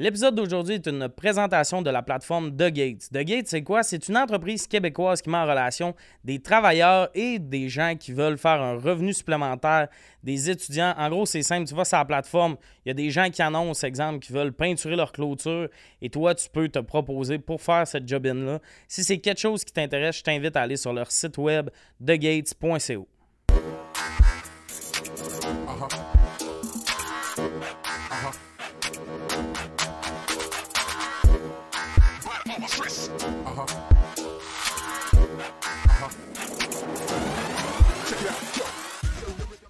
[0.00, 3.10] L'épisode d'aujourd'hui est une présentation de la plateforme The Gates.
[3.12, 3.82] The Gates, c'est quoi?
[3.82, 8.38] C'est une entreprise québécoise qui met en relation des travailleurs et des gens qui veulent
[8.38, 9.88] faire un revenu supplémentaire,
[10.24, 10.94] des étudiants.
[10.96, 11.68] En gros, c'est simple.
[11.68, 14.54] Tu vas sur la plateforme, il y a des gens qui annoncent, exemple, qui veulent
[14.54, 15.68] peinturer leur clôture
[16.00, 18.58] et toi, tu peux te proposer pour faire cette job-in-là.
[18.88, 21.68] Si c'est quelque chose qui t'intéresse, je t'invite à aller sur leur site web
[22.02, 23.06] thegates.co.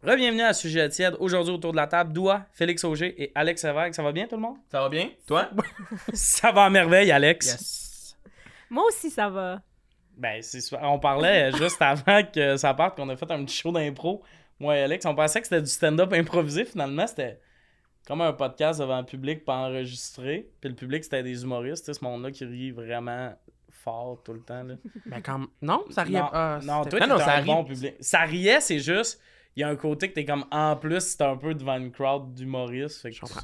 [0.03, 1.15] Bienvenue à Sujet tiède.
[1.21, 3.95] Aujourd'hui, autour de la table, Doua, Félix Auger et Alex Sévère.
[3.95, 4.57] Ça va bien, tout le monde?
[4.71, 5.11] Ça va bien?
[5.27, 5.51] Toi?
[6.15, 7.47] ça va à merveille, Alex.
[7.47, 8.17] Yes.
[8.71, 9.61] Moi aussi, ça va.
[10.17, 13.73] Ben, c'est On parlait juste avant que ça parte qu'on a fait un petit show
[13.73, 14.23] d'impro.
[14.59, 16.65] Moi et Alex, on pensait que c'était du stand-up improvisé.
[16.65, 17.39] Finalement, c'était
[18.07, 20.51] comme un podcast devant un public pas enregistré.
[20.63, 21.93] Puis le public, c'était des humoristes.
[21.93, 23.35] Ce monde-là qui rit vraiment
[23.69, 24.63] fort tout le temps.
[24.63, 24.77] Là.
[25.05, 25.49] Mais comme...
[25.61, 26.21] Non, ça riait.
[26.21, 27.97] Non, ah, non toi, non, ça un bon public.
[28.01, 29.21] Ça riait, c'est juste
[29.57, 31.91] il y a un côté que t'es comme en plus c'est un peu devant une
[31.91, 33.41] crowd d'humoristes fait que ça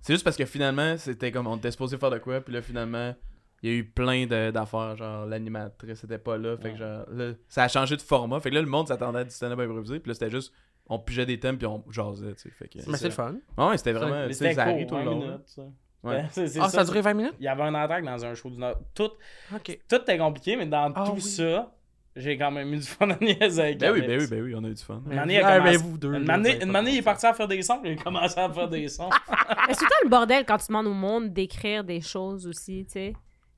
[0.00, 2.62] c'est juste parce que finalement c'était comme on était supposé faire de quoi puis là
[2.62, 3.14] finalement
[3.62, 7.32] il y a eu plein d'affaires genre l'animatrice était pas là fait que genre là,
[7.48, 8.40] ça a changé de format.
[8.40, 10.52] Fait que là le monde s'attendait à du stand-up improvisé puis là c'était juste
[10.86, 13.36] on pigeait des thèmes puis on jasait tu sais fait que mais c'est le fun.
[13.58, 15.60] Ouais c'était vraiment c'était cool, tout le long minutes,
[16.02, 16.24] Ouais.
[16.34, 17.34] Ben, ah, ça, a duré 20 minutes?
[17.38, 18.76] Il y avait un attaque dans un show du Nord.
[18.94, 19.10] Tout,
[19.50, 21.70] tout était compliqué, mais dans ah tout ça,
[22.16, 24.54] j'ai quand même eu du fun à niaiser avec Ben oui, ben oui, ben oui,
[24.56, 25.00] on a eu du fun.
[25.10, 28.88] Une année, il est parti à faire des sons, il a commencé à faire des
[28.88, 29.10] sons.
[29.68, 32.92] Mais c'est tout le bordel quand tu demandes au monde d'écrire des choses aussi, tu
[32.92, 33.12] sais.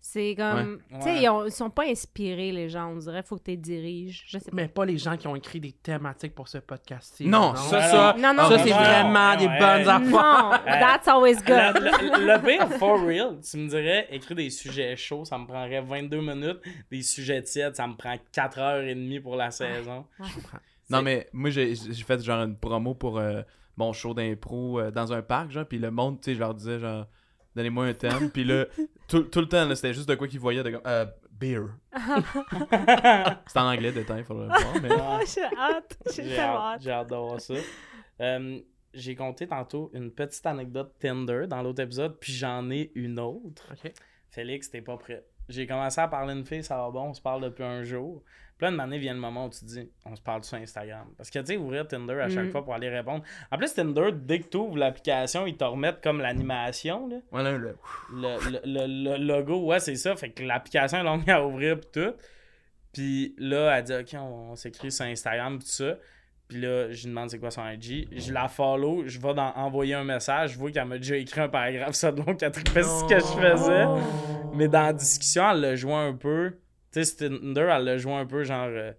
[0.04, 0.80] C'est comme.
[0.96, 3.22] Tu sais, ils, sont pas inspirés, les gens, on dirait.
[3.22, 4.24] Faut que tu les diriges.
[4.26, 4.56] Je sais pas.
[4.56, 7.28] Mais pas les gens qui ont écrit des thématiques pour ce podcast-ci.
[7.28, 10.02] Non, ça, ça, non, non, ça, c'est vraiment des bonnes affaires.
[10.02, 11.80] Non, that's always good.
[11.80, 16.20] Le, pire, for real, tu me dirais, écrire des sujets chauds, ça me prendrait 22
[16.20, 16.60] minutes.
[16.90, 20.04] Des sujets tièdes, ça me prend 4 heures et demie pour la saison.
[20.90, 23.42] Non, mais moi, j'ai fait genre une promo pour euh,
[23.76, 26.54] mon show d'impro euh, dans un parc, genre, puis le monde, tu sais, je leur
[26.54, 27.06] disais, genre
[27.54, 28.30] donnez-moi un thème.
[28.30, 28.66] Puis là,
[29.08, 30.62] tout, tout le temps, c'était juste de quoi qu'ils voyaient.
[30.62, 31.66] De comme, euh, beer.
[33.46, 34.82] c'est en anglais, détail, il faudrait le voir.
[34.82, 34.88] Mais...
[34.92, 35.98] Oh, j'ai hâte.
[36.14, 36.82] J'ai hâte.
[36.82, 37.54] J'ai hâte d'avoir ça.
[38.20, 38.60] Euh,
[38.94, 43.72] j'ai compté tantôt une petite anecdote Tinder dans l'autre épisode, puis j'en ai une autre.
[43.72, 43.92] OK.
[44.30, 45.24] Félix, t'es pas prêt.
[45.52, 48.22] J'ai commencé à parler une fille, ça va bon, on se parle depuis un jour.
[48.58, 50.56] Puis là, une année vient le moment où tu te dis, on se parle sur
[50.56, 51.06] Instagram.
[51.16, 52.50] Parce que, tu sais, ouvrir Tinder à chaque mm.
[52.50, 53.24] fois pour aller répondre.
[53.50, 57.08] En plus, Tinder, dès que tu ouvres l'application, ils te remettent comme l'animation.
[57.08, 57.16] Là.
[57.30, 57.76] Voilà, le...
[58.12, 60.14] Le, le, logo, ouais, c'est ça.
[60.16, 62.14] Fait que l'application est longue à ouvrir, puis tout.
[62.92, 65.96] Puis là, elle dit, OK, on, s'écrit sur Instagram, tout ça.
[66.52, 68.08] Puis là, je lui demande c'est quoi son IG.
[68.14, 70.52] Je la follow, je vais dans envoyer un message.
[70.52, 73.24] Je vois qu'elle m'a déjà écrit un paragraphe, ça donc qu'elle trippait ce que je
[73.24, 73.86] faisais.
[74.54, 76.58] Mais dans la discussion, elle le joué un peu.
[76.92, 78.66] Tu sais, Tinder, elle l'a joué un peu genre.
[78.66, 78.92] Euh,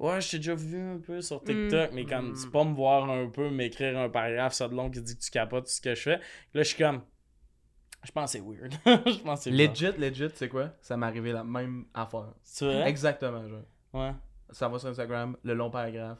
[0.00, 1.44] ouais, je t'ai déjà vu un peu sur mm.
[1.44, 4.90] TikTok, mais comme, c'est pas me voir un peu, m'écrire un paragraphe, ça de long
[4.90, 6.16] qui dit que tu capotes ce que je fais.
[6.16, 6.18] Là,
[6.54, 7.02] je suis comme.
[8.02, 8.74] Je pense que c'est weird.
[9.06, 10.72] je pense que c'est Legit, legit, c'est quoi?
[10.80, 12.34] Ça m'est arrivé la même affaire.
[12.42, 12.88] C'est vrai?
[12.88, 13.62] Exactement, genre.
[13.92, 14.14] Ouais.
[14.50, 16.18] Ça va sur Instagram, le long paragraphe.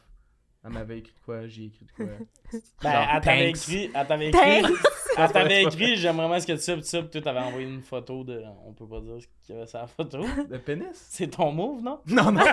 [0.65, 2.07] Elle m'avait écrit de quoi, j'ai écrit de quoi.
[2.83, 4.75] ben, elle t'avait écrit, elle t'avait écrit,
[5.17, 8.45] elle t'avait écrit, j'aime vraiment ce que tu sais, toi, t'avais envoyé une photo de,
[8.65, 10.25] on peut pas dire ce qu'il y avait sur la photo.
[10.49, 10.87] De pénis?
[10.93, 11.99] C'est ton move, non?
[12.07, 12.45] Non, non.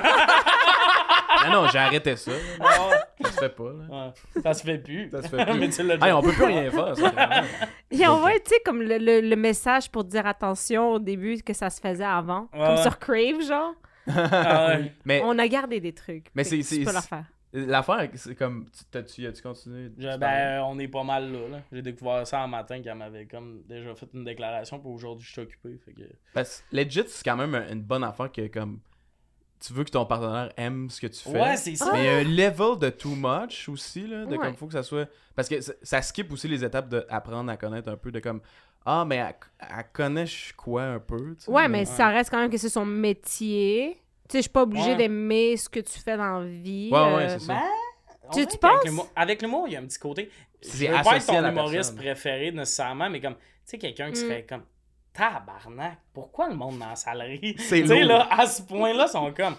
[1.45, 2.31] non, non, j'ai arrêté ça.
[3.21, 4.07] Ça se fait pas, là.
[4.07, 5.11] Ouais, ça se fait plus.
[5.11, 5.59] Ça se fait plus.
[5.59, 7.43] Mais tu hey, on peut plus rien faire, ça.
[7.91, 11.69] Il envoie, tu sais, comme le, le, message pour dire attention au début que ça
[11.69, 12.47] se faisait avant.
[12.47, 13.75] comme sur Crave, genre.
[14.07, 14.93] Ah ouais.
[15.05, 15.21] mais...
[15.23, 16.25] On a gardé des trucs.
[16.33, 16.61] Mais c'est.
[16.63, 17.25] Tu peux le faire.
[17.51, 18.69] L'affaire, c'est comme.
[18.91, 19.89] Tu as-tu continué
[20.19, 21.61] Ben, on est pas mal là.
[21.71, 24.79] J'ai découvert ça un matin qu'elle m'avait comme déjà fait une déclaration.
[24.79, 25.79] Pour aujourd'hui, je suis occupé.
[25.83, 26.03] Fait que...
[26.33, 28.79] Parce legit, c'est quand même une bonne affaire que comme.
[29.59, 31.41] Tu veux que ton partenaire aime ce que tu fais.
[31.41, 31.91] Ouais, c'est ça.
[31.91, 34.25] Mais il y a un level de too much aussi, là.
[34.25, 35.09] De comme, faut que ça soit.
[35.35, 38.11] Parce que ça, skip aussi les étapes d'apprendre à connaître un peu.
[38.11, 38.41] De comme.
[38.85, 40.25] Ah, mais elle, connaît
[40.55, 41.35] quoi un peu.
[41.47, 43.99] Ouais, mais ça reste quand même que c'est son métier.
[44.29, 46.89] Tu sais, je suis pas obligé d'aimer ce que tu fais dans la vie.
[46.91, 47.53] Ouais, ouais, euh, c'est ça.
[47.55, 49.09] Ben, tu, tu penses?
[49.15, 50.29] Avec l'humour, il y a un petit côté.
[50.61, 54.27] C'est pas être ton humoriste préféré nécésairement, mais comme, tu sais, quelqu'un qui mm.
[54.27, 54.63] serait comme,
[55.13, 57.55] tabarnak, pourquoi le monde dans la salerie?
[57.55, 59.55] Tu sais, là, à ce point-là, ils sont comme,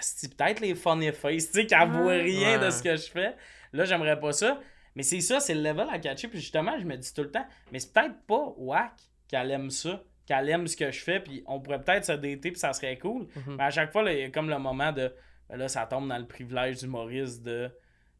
[0.00, 3.34] c'est peut-être les funny face, tu sais, qui n'avouent rien de ce que je fais.
[3.72, 4.60] Là, j'aimerais pas ça.
[4.94, 6.28] Mais c'est ça, c'est le level à catcher.
[6.28, 8.92] Puis justement, je me dis tout le temps, mais c'est peut-être pas whack
[9.26, 12.50] qu'elle aime ça qu'elle aime ce que je fais, puis on pourrait peut-être se dater,
[12.52, 13.26] puis ça serait cool.
[13.34, 13.56] Mhm.
[13.56, 15.12] Mais à chaque fois, il y a comme le moment de.
[15.48, 17.70] Ben là, ça tombe dans le privilège du Maurice de.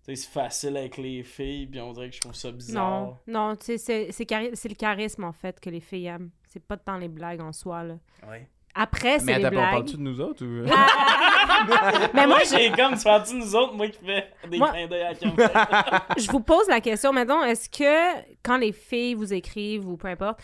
[0.03, 3.01] c'est facile avec les filles, puis on dirait que je trouve ça bizarre.
[3.27, 6.31] Non, non, tu sais, c'est le charisme, en fait, que les filles aiment.
[6.49, 7.95] C'est pas tant les blagues en soi, là.
[8.29, 8.39] Oui.
[8.75, 9.55] Après, c'est les blagues.
[9.55, 10.65] Mais parles-tu de nous autres ou...
[12.15, 15.03] mais moi, j'ai comme, tu parles-tu de nous autres, moi qui fais des clins d'œil
[15.03, 15.13] à
[16.19, 20.09] Je vous pose la question, maintenant, est-ce que quand les filles vous écrivent ou peu
[20.09, 20.41] importe,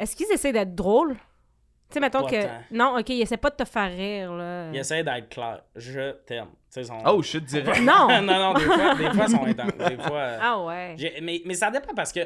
[0.00, 1.14] est-ce qu'ils essaient d'être drôles?
[1.14, 2.36] Tu sais, mettons que.
[2.70, 4.70] Non, ok, ils essaient pas de te faire rire, là.
[4.72, 5.62] Ils essaient d'être clairs.
[5.76, 6.48] Je t'aime.
[6.70, 6.98] Son...
[7.04, 7.80] Oh, je te dirais.
[7.80, 8.08] non!
[8.08, 9.88] non, non, des fois, des fois, ils sont intenses.
[9.88, 10.28] Des fois.
[10.40, 10.96] Ah ouais.
[11.20, 12.20] Mais, mais ça dépend parce que.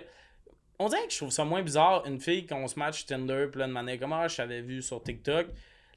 [0.79, 3.67] On dirait que je trouve ça moins bizarre, une fille qu'on se match Tinder, là,
[3.69, 5.47] de manière comme ah, je t'avais vu sur TikTok?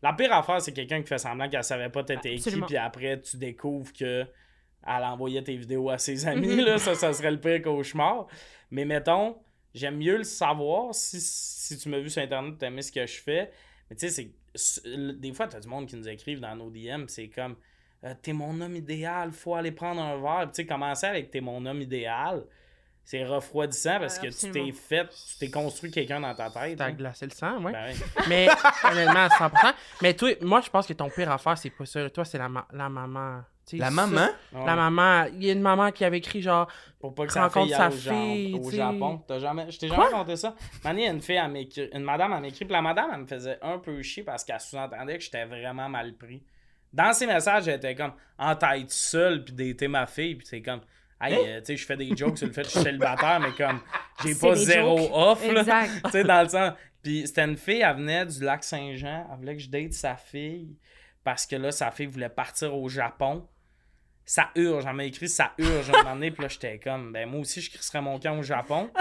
[0.03, 3.19] La pire affaire, c'est quelqu'un qui fait semblant qu'elle savait pas t'étais écrit, puis après,
[3.19, 4.23] tu découvres que
[4.85, 6.77] elle envoyait tes vidéos à ses amis, là.
[6.77, 8.27] Ça, ça serait le pire cauchemar.
[8.69, 9.37] Mais mettons,
[9.77, 13.05] j'aime mieux le savoir si, si tu m'as vu sur Internet, tu aimé ce que
[13.05, 13.51] je fais.
[13.89, 16.69] Mais tu sais, c'est des fois, tu as du monde qui nous écrivent dans nos
[16.69, 17.55] DM, c'est comme
[18.03, 20.47] euh, T'es mon homme idéal, faut aller prendre un verre.
[20.47, 22.43] Tu sais, commencer avec T'es mon homme idéal,
[23.03, 26.77] c'est refroidissant parce que tu t'es fait, tu t'es construit quelqu'un dans ta tête.
[26.77, 26.91] T'as hein.
[26.91, 27.71] glacé le sang, ouais.
[27.71, 27.95] Ben
[28.27, 28.47] Mais
[28.83, 29.73] honnêtement, à 100%.
[30.01, 32.09] Mais toi, moi, je pense que ton pire affaire, c'est pas ça.
[32.09, 33.43] Toi, c'est la, la maman
[33.73, 34.29] la maman?
[34.53, 35.25] La maman.
[35.33, 36.67] Il y a une maman qui avait écrit genre.
[36.99, 38.59] Pour pas que sa fille sa fille.
[38.59, 39.21] Au, Japon.
[39.27, 39.69] T'as jamais...
[39.69, 40.55] Je t'ai jamais raconté ça.
[40.83, 41.39] Mani, une fille,
[41.93, 42.65] une madame, elle m'écrit.
[42.65, 45.89] Puis la madame, elle me faisait un peu chier parce qu'elle sous-entendait que j'étais vraiment
[45.89, 46.43] mal pris.
[46.91, 50.35] Dans ses messages, elle était comme en tête seule, puis d'été ma fille.
[50.35, 50.81] Puis c'est comme.
[51.19, 53.39] Hey, euh, tu sais, je fais des jokes sur le fait que je suis célibataire,
[53.39, 53.79] mais comme,
[54.23, 55.63] j'ai pas zéro off, là.
[56.05, 56.73] Tu sais, dans le sens.
[57.01, 60.15] Puis c'était une fille, elle venait du lac Saint-Jean, elle voulait que je date sa
[60.15, 60.77] fille,
[61.23, 63.47] parce que là, sa fille voulait partir au Japon
[64.27, 64.83] ça urge.
[64.85, 66.31] Elle m'a écrit ça urge un moment donné.
[66.31, 68.91] Puis là, j'étais comme, ben moi aussi, je crisserais mon camp au Japon.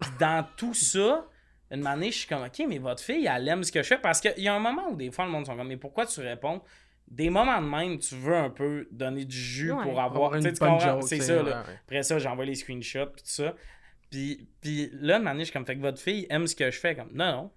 [0.00, 1.26] Puis dans tout ça,
[1.70, 3.98] une année, je suis comme, OK, mais votre fille, elle aime ce que je fais.
[3.98, 6.04] Parce qu'il y a un moment où des fois, le monde sont comme, mais pourquoi
[6.04, 6.60] tu réponds?
[7.06, 10.32] Des moments de même, tu veux un peu donner du jus pour avoir.
[10.32, 10.54] Tu sais,
[11.02, 11.64] C'est ça, là.
[11.84, 13.54] Après ça, j'envoie les screenshots, puis tout ça.
[14.10, 16.70] Puis, puis là, une année, je suis comme, fait que votre fille aime ce que
[16.70, 16.96] je fais.
[16.96, 17.50] Comme, non, non.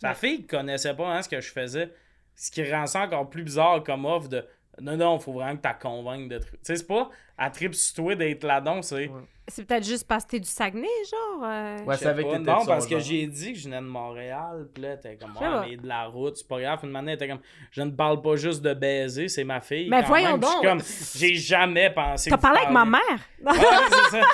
[0.00, 1.92] Sa fille connaissait pas hein, ce que je faisais.
[2.36, 4.44] Ce qui rend ça encore plus bizarre comme offre de
[4.80, 6.38] non, non, faut vraiment que tu convainques de.
[6.38, 9.10] Tu sais, c'est pas à trip sur toi d'être là-dedans, c'est.
[9.46, 11.44] C'est peut-être juste parce que t'es du Saguenay, genre.
[11.44, 11.84] Euh...
[11.84, 12.38] Ouais, c'est avec pas.
[12.38, 15.66] Non, parce que j'ai dit que je venais de Montréal, pis là, t'es comme, ah,
[15.68, 16.80] mais de la route, c'est pas grave.
[16.82, 17.40] Une manière, t'es comme,
[17.70, 19.88] je ne parle pas juste de baiser, c'est ma fille.
[19.90, 20.62] Mais voyons donc.
[20.62, 20.80] comme,
[21.14, 22.30] j'ai jamais pensé.
[22.30, 23.00] T'as parlé avec ma mère?
[23.44, 24.26] Ouais, c'est ça.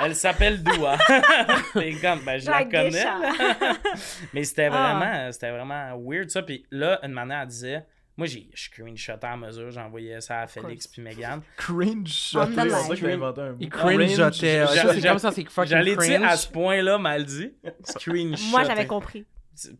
[0.00, 0.96] Elle s'appelle Doua.
[1.74, 3.04] t'es comme, ben, je la, connais.
[4.32, 4.94] mais c'était ah.
[4.94, 6.42] vraiment, c'était vraiment weird, ça.
[6.42, 7.86] Puis là, une manière, elle disait,
[8.16, 11.42] moi, j'ai screenshoté à mesure, j'envoyais ça à Félix puis Megan.
[11.56, 13.56] Cringe-shoté, c'est ça que j'ai inventé un mot.
[13.60, 14.66] Il cringe-shotait.
[14.66, 17.52] C'est comme ça, c'est fucking J'allais dire à ce point-là, mal dit.
[17.82, 18.50] Screenshot.
[18.50, 19.24] Moi, j'avais compris.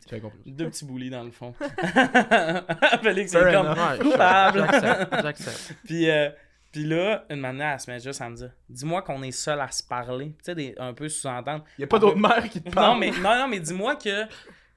[0.09, 0.39] J'avais compris.
[0.45, 1.53] Deux petits boulis dans le fond.
[3.03, 4.67] Félix, c'est comme coupable.
[5.21, 5.75] J'accepte.
[5.85, 6.29] Puis, euh,
[6.71, 9.61] puis là, une manière, elle se met juste à me dire Dis-moi qu'on est seul
[9.61, 10.35] à se parler.
[10.43, 11.63] Tu sais, un peu sous-entendre.
[11.77, 12.93] Il n'y a pas d'autre mère qui te parle.
[12.93, 14.25] Non, mais, non, non, mais dis-moi que,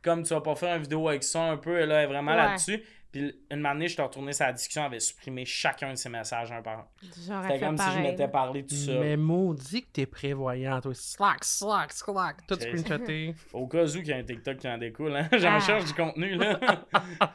[0.03, 2.83] comme tu vas pas faire une vidéo avec ça un peu, elle est vraiment là-dessus.
[3.11, 6.53] Puis une année, je t'ai retourné sa discussion, elle avait supprimé chacun de ses messages
[6.53, 6.87] un par un.
[7.03, 8.93] C'était comme si je m'étais parlé tout ça.
[9.00, 10.93] Mais maudit que t'es prévoyant, toi.
[10.95, 12.47] Slack, slack, slack.
[12.47, 13.35] Tout screenshoté.
[13.55, 15.29] Au cas où qu'il y a un TikTok qui en découle, hein?
[15.39, 15.61] J'en ah.
[15.61, 16.61] cherche du contenu, là.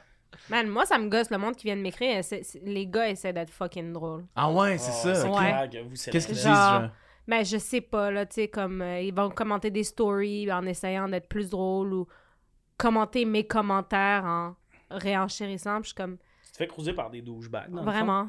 [0.49, 2.21] Man, moi, ça me gosse le monde qui vient de m'écrire.
[2.63, 4.25] Les gars essaient d'être fucking drôles.
[4.35, 5.29] Ah ouais, c'est oh, ça.
[5.31, 5.69] Ouais.
[6.11, 6.89] Qu'est-ce qu'ils disent, genre?
[7.25, 10.65] Mais je sais pas, là, tu sais, comme euh, ils vont commenter des stories en
[10.65, 12.07] essayant d'être plus drôles ou
[12.83, 14.55] commenter mes commentaires en
[14.91, 15.75] réenchérissant.
[15.81, 16.17] Puis je suis comme.
[16.17, 17.71] Tu te fais cruiser par des douchebags.
[17.71, 18.27] Vraiment.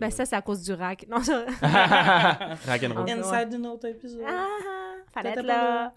[0.00, 1.06] ben, ça, c'est à cause du rack.
[1.08, 1.44] Non, ça...
[2.66, 3.10] rack and roll.
[3.10, 4.24] Inside d'un autre épisode.
[4.26, 4.46] Ah,
[5.12, 5.92] fallait être là.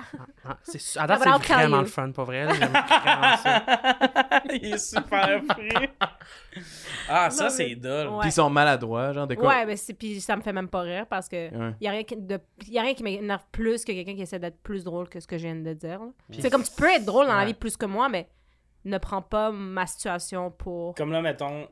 [0.45, 2.47] Ah, c'est, à date, c'est vraiment le fun, pour vrai.
[2.55, 3.63] J'aime vraiment ça.
[4.53, 5.89] Il est super free.
[7.09, 8.09] Ah, ça, c'est dull.
[8.19, 9.49] Puis ils sont maladroits, genre de quoi?
[9.49, 9.93] Ouais, mais c'est...
[9.93, 12.39] puis ça me fait même pas rire parce que il y a rien, de...
[12.67, 15.27] y a rien qui m'énerve plus que quelqu'un qui essaie d'être plus drôle que ce
[15.27, 15.99] que je viens de dire.
[16.39, 18.29] C'est comme tu peux être drôle dans la vie plus que moi, mais
[18.85, 20.95] ne prends pas ma situation pour.
[20.95, 21.67] Comme là, mettons,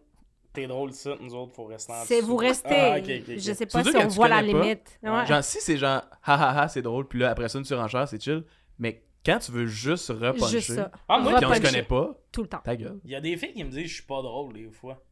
[0.53, 2.69] t'es drôle ça, nous autres, faut rester en C'est vous restez.
[2.69, 4.99] Ah, je sais pas si on voit la limite.
[5.03, 8.07] Genre, si c'est genre, ha ha ha, c'est drôle, puis là, après ça, une surenchère,
[8.07, 8.43] c'est chill.
[8.79, 10.91] Mais quand tu veux juste repuncher, juste ça.
[11.07, 12.61] Ah, moi, on se connaît pas, tout le temps.
[12.63, 12.99] Ta gueule.
[13.05, 15.03] Il y a des filles qui me disent, je suis pas drôle, des fois.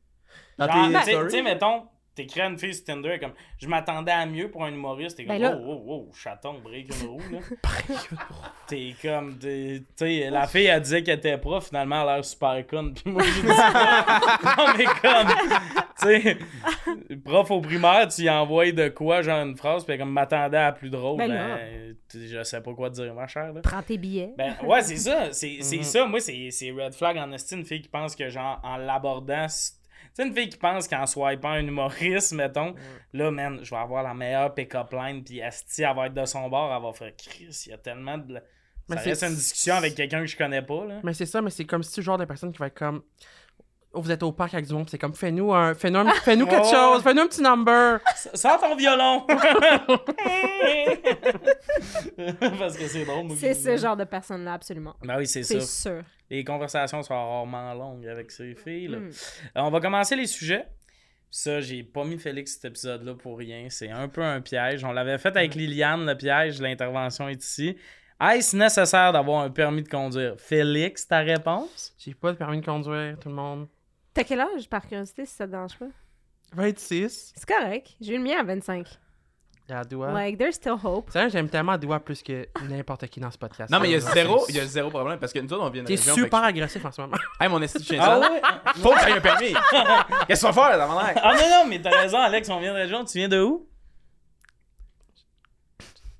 [0.57, 0.69] Genre,
[1.05, 1.83] tu sais, mettons,
[2.19, 5.23] t'écris à une fille sur Tinder comme je m'attendais à mieux pour un humoriste t'es
[5.23, 7.39] ben comme oh oh oh chaton break une roue là
[8.67, 12.25] t'es comme tu sais la fille elle disait qu'elle était prof finalement elle a l'air
[12.25, 13.47] super con puis moi je dis
[14.57, 15.27] non mais comme
[15.97, 20.11] tu sais prof au primaire tu y envoies de quoi genre une phrase puis comme
[20.11, 23.61] m'attendais à plus drôle ben, ben je sais pas quoi dire ma chère là.
[23.61, 24.33] prends tes billets.
[24.37, 25.31] Ben ouais c'est ça.
[25.31, 25.83] C'est mm-hmm.
[25.83, 26.07] ça.
[26.07, 29.47] Moi c'est red flag en estime une fille qui pense que genre en l'abordant
[30.13, 32.75] sais, une fille qui pense qu'en swipant un humoriste, mettons,
[33.13, 36.25] là, man, je vais avoir la meilleure pick-up line, puis Asti, elle va être de
[36.25, 38.39] son bord, elle va faire Chris, il y a tellement de.
[38.87, 40.99] Mais ça c'est- reste une discussion avec quelqu'un que je connais pas, là.
[41.03, 43.03] Mais c'est ça, mais c'est comme si tu genre de personne qui va être comme.
[43.91, 46.11] Oh, vous êtes au parc avec du monde, puis c'est comme fais-nous un, fais-nous, un-
[46.13, 46.71] fais-nous quelque Ouais.
[46.71, 47.99] chose, fais-nous un petit number.
[48.13, 49.25] S- Sors ton violon!
[52.59, 53.35] Parce que c'est drôle, moi.
[53.39, 54.95] C'est ce genre de personne-là, absolument.
[55.03, 56.03] Ben oui, c'est C'est sûr.
[56.29, 58.87] Les conversations sont rarement longues avec ces filles.
[58.89, 58.99] là.
[58.99, 59.09] Mm.
[59.57, 60.65] Euh, on va commencer les sujets.
[61.31, 63.67] Ça, j'ai pas mis Félix cet épisode-là pour rien.
[63.69, 64.83] C'est un peu un piège.
[64.83, 66.59] On l'avait fait avec Liliane, le piège.
[66.61, 67.75] L'intervention est ici.
[68.21, 70.35] Est-ce nécessaire d'avoir un permis de conduire?
[70.37, 71.93] Félix, ta réponse?
[71.97, 73.67] J'ai pas de permis de conduire, tout le monde.
[74.19, 75.85] T'as quel âge, par curiosité, si ça te dérange pas?
[76.53, 77.31] 26.
[77.37, 77.95] C'est correct.
[78.01, 78.85] J'ai eu le mien à 25.
[79.69, 80.11] La doigt.
[80.11, 81.09] Like, there's still hope.
[81.09, 83.71] C'est vrai, j'aime tellement Doua plus que n'importe qui dans ce podcast.
[83.71, 85.63] Non, mais il y a zéro, il y a zéro problème parce que nous autres,
[85.63, 87.15] on vient de T'es région, fait super agressif en ce moment.
[87.39, 88.31] Hey, mon esti de chien Ah sale.
[88.33, 88.41] ouais?
[88.81, 89.53] Faut que j'aille un permis.
[90.27, 91.13] Qu'est-ce qu'on va faire, là, dans mon air?
[91.15, 93.05] Ah non, non, mais t'as raison, Alex, on vient de région.
[93.05, 93.69] Tu viens de où?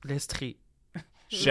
[0.05, 0.57] L'Estrie.
[1.31, 1.49] Il y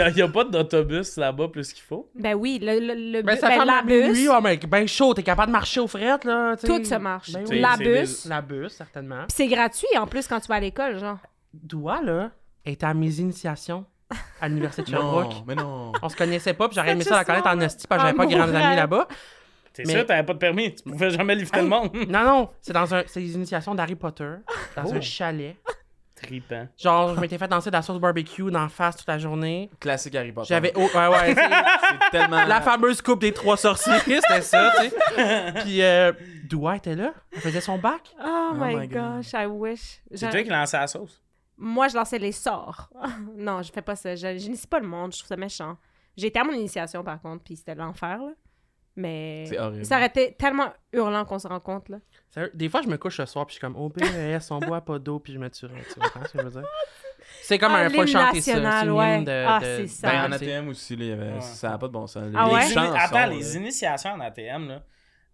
[0.00, 2.10] a, a- pas d'autobus là-bas plus qu'il faut.
[2.14, 4.86] Ben oui, le, le, le Ben, ça ben, fait la la bus, oh, mec, ben
[4.88, 6.56] chaud, t'es capable de marcher aux frettes, là.
[6.56, 7.32] tout se marche.
[7.32, 7.60] Ben C'est- oui.
[7.60, 9.24] la c'est bus, des- La bus, certainement.
[9.28, 11.18] C'est gratuit en plus quand tu vas à l'école, genre.
[11.52, 12.30] Doua, là,
[12.64, 13.84] était à mes initiations
[14.40, 15.32] à l'université de Sherbrooke.
[15.34, 15.92] Non, mais non.
[16.02, 18.06] On se connaissait pas, puis j'aurais aimé ça la juste connaître en esti, parce que
[18.08, 18.64] j'avais pas en grands mourant.
[18.66, 19.08] amis là-bas.
[19.74, 20.74] T'es Mais- sûr, t'avais pas de permis?
[20.74, 21.90] Tu pouvais jamais livrer le monde?
[22.08, 24.24] Non, non, c'est dans un, c'est les initiations d'Harry Potter,
[24.74, 24.94] dans Oh.
[24.94, 25.56] un chalet.
[26.22, 26.66] Tripant.
[26.78, 29.70] Genre, je m'étais fait danser de la sauce barbecue d'en face toute la journée.
[29.78, 30.48] Classique Harry Potter.
[30.48, 30.72] J'avais.
[30.74, 32.44] oh, ouais, ouais, c'est- tellement.
[32.46, 35.52] la fameuse coupe des trois sorciers, c'était ça, tu sais.
[35.62, 36.12] Puis, euh,
[36.44, 38.14] Doua était là, elle faisait son bac.
[38.24, 39.16] Oh, my, my God.
[39.18, 40.00] gosh, I wish.
[40.14, 41.22] C'est toi qui lançais la sauce?
[41.58, 42.90] Moi, je lançais les sorts.
[43.36, 44.14] non, je fais pas ça.
[44.16, 45.76] Je n'initie pas le monde, je trouve ça méchant.
[46.16, 48.32] J'ai été à mon initiation, par contre, puis c'était l'enfer, là.
[48.98, 49.84] Mais C'est horrible.
[49.84, 51.98] ça aurait été tellement hurlant qu'on se rend compte, là.
[52.30, 54.58] Sérieux, Des fois, je me couche le soir, puis je suis comme, oh, BES, on
[54.58, 55.82] boit pas d'eau, puis je me tuerais.
[55.88, 56.68] Tu comprends ce que je veux dire?
[57.42, 58.52] C'est comme Ah, un faut l'hymne chanter ça.
[58.60, 59.22] national, C'est une ouais.
[59.24, 59.44] de.
[59.48, 60.10] Ah, de- c'est ça.
[60.10, 61.40] Ben, en ATM aussi, avait- Ouais.
[61.40, 62.24] ça n'a pas de bon sens.
[62.36, 62.68] Ah les ouais?
[62.68, 63.26] Les chansons, Attends, là.
[63.28, 64.82] les initiations en ATM, là.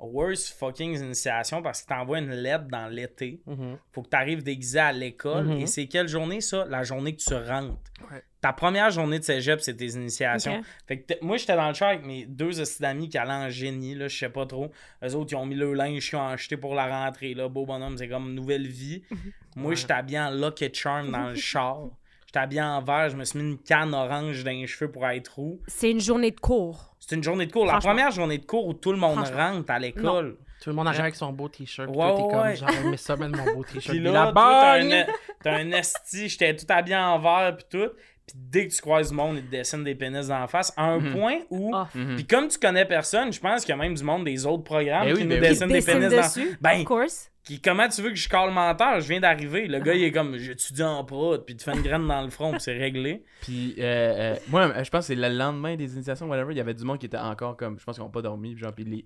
[0.02, 3.40] Worst fucking initiation parce que t'envoies une lettre dans l'été.
[3.47, 3.78] Mhm.
[3.92, 5.44] Faut que t'arrives déguisé à l'école.
[5.47, 5.61] Mhm.
[5.61, 6.64] Et c'est quelle journée, ça?
[6.68, 7.76] La journée que tu rentres.
[8.11, 8.23] Ouais.
[8.40, 10.62] Ta première journée de cégep, c'est tes initiations.
[10.88, 13.94] Fait que moi, j'étais dans le char avec mes deux d'amis qui allaient en génie,
[13.94, 14.73] là, je sais pas trop.
[15.04, 17.49] Eux autres, ils ont mis le linge qu'ils ont acheté pour la rentrée, là.
[17.49, 19.04] Beau bonhomme, c'est comme une nouvelle vie.
[19.56, 19.76] Moi, Ouais.
[19.76, 21.85] j'étais habillé en Lucky Charm dans le char.
[22.33, 25.07] J'étais habillé en vert, je me suis mis une canne orange dans les cheveux pour
[25.07, 25.61] être roux.
[25.67, 26.97] C'est une journée de cours.
[26.99, 27.67] C'est une journée de cours.
[27.67, 30.39] La première journée de cours où tout le monde rentre à l'école.
[30.62, 31.91] Tout le monde arrive avec son beau t-shirt.
[31.91, 32.31] Ouais, toi, t'es ouais.
[32.31, 33.89] comme, genre, mais ça, mon beau t-shirt.
[33.89, 35.07] Puis là, la toi, t'as un,
[35.43, 37.91] t'as un esti, j'étais tout habillé en vert puis tout.
[38.26, 40.73] Puis dès que tu croises du monde, ils te dessinent des pénis en face.
[40.76, 41.12] À un Mhm.
[41.12, 41.75] point où...
[41.95, 42.14] Mhm.
[42.17, 44.62] Puis comme tu connais personne, je pense qu'il y a même du monde des autres
[44.64, 45.49] programmes Ben qui nous ben oui.
[45.49, 46.17] dessinent des pénis dans...
[46.23, 47.31] dessus, Ben, of course.
[47.45, 49.00] qui, comment tu veux que je cale menteur?
[49.00, 49.67] Je viens d'arriver.
[49.67, 52.31] Le gars, il est comme, j'étudie en prod, puis tu fais une graine dans le
[52.31, 53.25] front, puis c'est réglé.
[53.41, 56.61] Puis, euh, euh, moi, je pense que c'est le lendemain des initiations, whatever, il y
[56.61, 58.73] avait du monde qui était encore comme, je pense qu'ils n'ont pas dormi, puis genre,
[58.73, 59.05] puis les,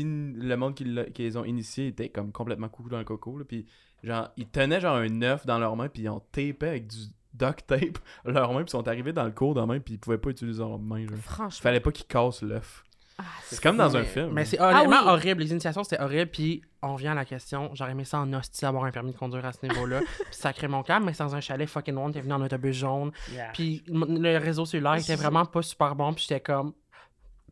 [0.00, 3.04] in- le monde qui, l'a- qui les ont initiés était comme complètement coucou dans le
[3.04, 3.66] coco, là, puis
[4.04, 6.96] genre, ils tenaient genre un œuf dans leurs mains, puis ils ont tapé avec du
[7.34, 9.98] duct tape leurs mains, puis ils sont arrivés dans le cours dans main, puis ils
[9.98, 11.18] pouvaient pas utiliser leurs mains, genre.
[11.18, 11.50] Franchement.
[11.62, 12.84] Fallait pas qu'ils cassent l'œuf.
[13.18, 14.30] Ah, C'est comme dans un film.
[14.32, 15.10] Mais c'est honnêtement Ah oui.
[15.12, 15.42] horrible.
[15.42, 16.30] Les initiations, c'était horrible.
[16.30, 17.70] Puis on revient à la question.
[17.74, 20.00] J'aurais aimé ça en hostie avoir un permis de conduire à ce niveau-là.
[20.24, 22.10] puis sacré mon câble, mais c'est dans un chalet fucking one.
[22.12, 23.12] T'es venu en autobus jaune.
[23.30, 23.50] Yeah.
[23.52, 26.14] Puis le réseau cellulaire était vraiment pas super bon.
[26.14, 26.72] Puis j'étais comme.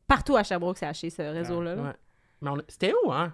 [0.06, 1.75] Partout à Sherbrooke, c'est haché, ce réseau-là.
[1.76, 1.92] Ouais.
[2.40, 3.32] Mais on- c'était où, hein?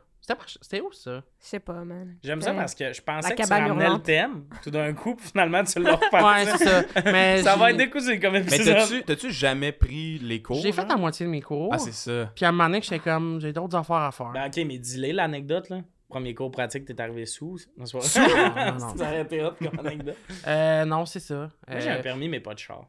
[0.60, 1.22] C'était où, ça?
[1.40, 2.16] Je sais pas, man.
[2.22, 2.56] J'aime ça Ouais.
[2.56, 4.44] parce que je pensais que tu ramenais le thème.
[4.62, 6.50] Tout d'un coup, puis finalement, tu l'as reparti.
[6.50, 6.82] Ouais, c'est ça.
[7.04, 8.74] Mais Ça va être décousu comme Mais épisode.
[8.76, 10.56] t'as-tu, t'as-tu jamais pris les cours?
[10.60, 11.70] J'ai fait la moitié de mes cours.
[11.72, 12.30] Ah, c'est ça.
[12.34, 13.40] Puis à un moment donné, j'étais comme.
[13.40, 14.30] J'ai d'autres affaires à faire.
[14.32, 15.78] Ben, ok, mais dis-le l'anecdote, là.
[16.08, 17.58] Premier cours pratique, t'es arrivé sous.
[17.76, 18.20] Non, c'est pas- Sous?
[18.20, 18.96] Non, non.
[18.96, 20.16] Ça aurait été hot comme anecdote.
[20.46, 21.50] Euh, non, c'est ça.
[21.68, 22.86] Moi, j'ai Euh, un permis, mais pas de char.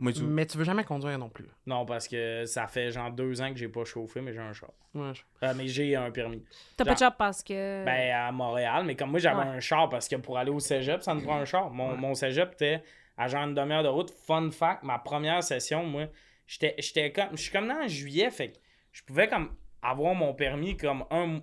[0.00, 0.22] Moi, tu...
[0.22, 1.44] mais tu veux jamais conduire non plus.
[1.66, 4.52] Non, parce que ça fait genre deux ans que j'ai pas chauffé, mais j'ai un
[4.54, 4.70] char.
[4.94, 6.42] Ouais, je- Euh, mais j'ai un permis.
[6.76, 7.84] T'as pas de job parce que.
[7.84, 9.44] Ben, à Montréal, mais comme moi, j'avais Ouais.
[9.56, 11.70] un char parce que pour aller au cégep, ça me prend un char.
[11.70, 12.82] Mon, mon cégep était
[13.18, 14.10] à genre une demi-heure de route.
[14.10, 16.06] Fun fact, ma première session, moi,
[16.46, 17.30] j'étais j'étais comme.
[17.36, 18.58] Je suis comme dans en juillet, fait que
[18.92, 21.40] je pouvais comme avoir mon permis comme un,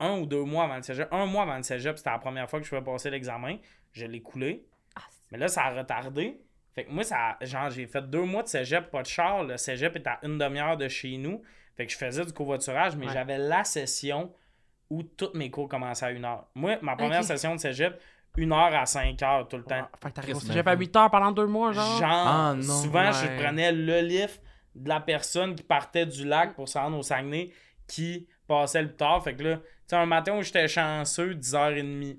[0.00, 1.08] un ou deux mois avant le cégep.
[1.12, 3.56] Un mois avant le cégep, c'était la première fois que je pouvais passer l'examen.
[3.92, 4.64] Je l'ai coulé.
[4.96, 6.40] Ah, Mais là, ça a retardé.
[6.80, 9.44] Fait que moi, ça, genre, j'ai fait deux mois de cégep, pas de char.
[9.44, 11.42] Le cégep est à une demi-heure de chez nous.
[11.76, 13.12] Fait que je faisais du covoiturage, mais Ouais.
[13.12, 14.32] j'avais la session
[14.88, 16.46] où toutes mes cours commençaient à une heure.
[16.54, 18.00] Moi, ma première session de cégep,
[18.36, 19.86] une heure à cinq heures tout le temps.
[20.02, 21.98] Fait que t'arrives au cégep à 8 heures pendant deux mois, genre?
[21.98, 22.62] Genre, Ah, non.
[22.62, 24.40] souvent, je prenais le lift
[24.74, 27.50] de la personne qui partait du lac pour se rendre au Saguenay,
[27.86, 29.22] qui passait le tard.
[29.22, 32.18] Fait que là, tu sais, un matin où j'étais chanceux, 10h30,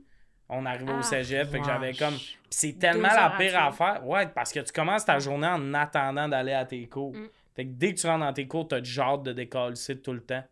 [0.52, 1.50] on arrivait au Ah, cégep.
[1.50, 2.14] Fait que j'avais comme.
[2.14, 4.06] Puis c'est tellement Deux la pire à affaire.
[4.06, 7.14] Ouais, parce que tu commences ta journée en attendant d'aller à tes cours.
[7.14, 7.28] Mm.
[7.56, 10.14] Fait que dès que tu rentres dans tes cours, t'as du genre de décoller tout
[10.14, 10.44] le temps.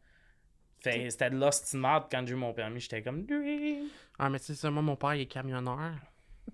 [0.82, 2.79] Fait que c'était de l'ostimate quand j'ai eu mon permis.
[2.79, 3.25] J'étais comme.
[4.18, 5.91] Ah, mais tu sais, ça, moi, mon père, il est camionneur.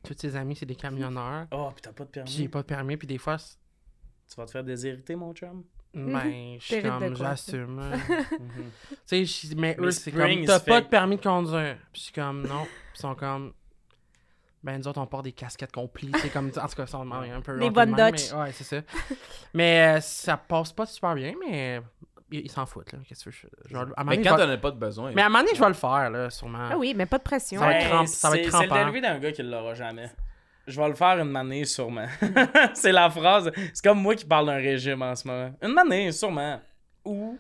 [0.03, 1.47] Tous ses amis, c'est des camionneurs.
[1.51, 2.29] Oh, pis t'as pas de permis?
[2.29, 5.63] Puis j'ai pas de permis, puis des fois, Tu vas te faire déshériter, mon chum?
[5.93, 7.81] ben, je suis comme, j'assume.
[9.07, 11.77] Tu sais, mais eux, c'est comme, t'as pas de permis de conduire.
[11.93, 12.65] Puis je suis comme, non.
[12.95, 13.51] Puis ils sont comme,
[14.63, 16.15] ben nous autres, on porte des casquettes complètes.
[16.21, 17.59] C'est comme, en tout cas, ça, on est un peu.
[17.59, 18.31] Des bonnes Dutch.
[18.31, 18.77] mais- Ouais, c'est ça.
[19.53, 21.81] mais euh, ça passe pas super bien, mais
[22.31, 22.99] ils s'en foutent, là.
[23.05, 23.47] Qu'est-ce que je
[23.97, 25.11] à Mais quand t'en as pas de besoin.
[25.13, 26.69] Mais à un moment donné, je vais le faire, là, sûrement.
[26.71, 27.59] Ah oui, mais pas de pression.
[27.59, 28.75] Ça va être Ben, cramp- ça va être c'est- C'est le crampant.
[28.75, 30.09] dérivé d'un gars qui l'aura jamais.
[30.67, 32.07] Je vais le faire une manée, sûrement.
[32.73, 33.51] c'est la phrase.
[33.73, 35.53] C'est comme moi qui parle d'un régime en ce moment.
[35.61, 36.59] Une manée, sûrement.
[37.03, 37.37] Ou.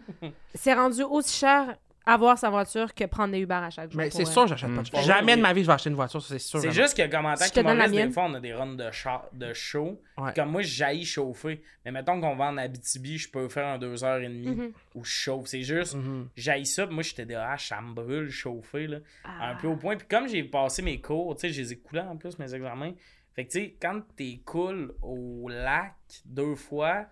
[0.53, 3.97] C'est rendu aussi cher avoir sa voiture que prendre des Uber à chaque jour.
[3.99, 4.31] Mais c'est vrai.
[4.31, 4.75] sûr, j'achète Mm.
[4.75, 6.39] pas de Pour Jamais vrai, de ma vie, je vais acheter une voiture, ça, c'est
[6.39, 6.59] sûr.
[6.59, 8.39] C'est juste que, comme en tant Je te donne la qu'humoriste, des fois, on a
[8.39, 9.99] des runs de, char- de show.
[10.17, 10.31] Ouais.
[10.35, 11.61] Comme moi, j'haïs chauffer.
[11.83, 14.71] Mais mettons qu'on va en Abitibi, je peux faire un 2h30 Mhm.
[14.95, 15.47] où je chauffe.
[15.47, 16.29] C'est juste, Mhm.
[16.37, 16.85] j'haïs ça.
[16.85, 18.87] puis Moi, j'étais de ah, ça me brûle chauffer.
[18.87, 18.97] Là.
[19.23, 19.49] Ah.
[19.51, 19.95] un peu au point.
[19.97, 22.53] Puis comme j'ai passé mes cours, tu sais, je les ai coulés en plus, mes
[22.53, 22.93] examens.
[23.35, 27.05] Fait que, tu sais, quand t'es cool au lac deux fois,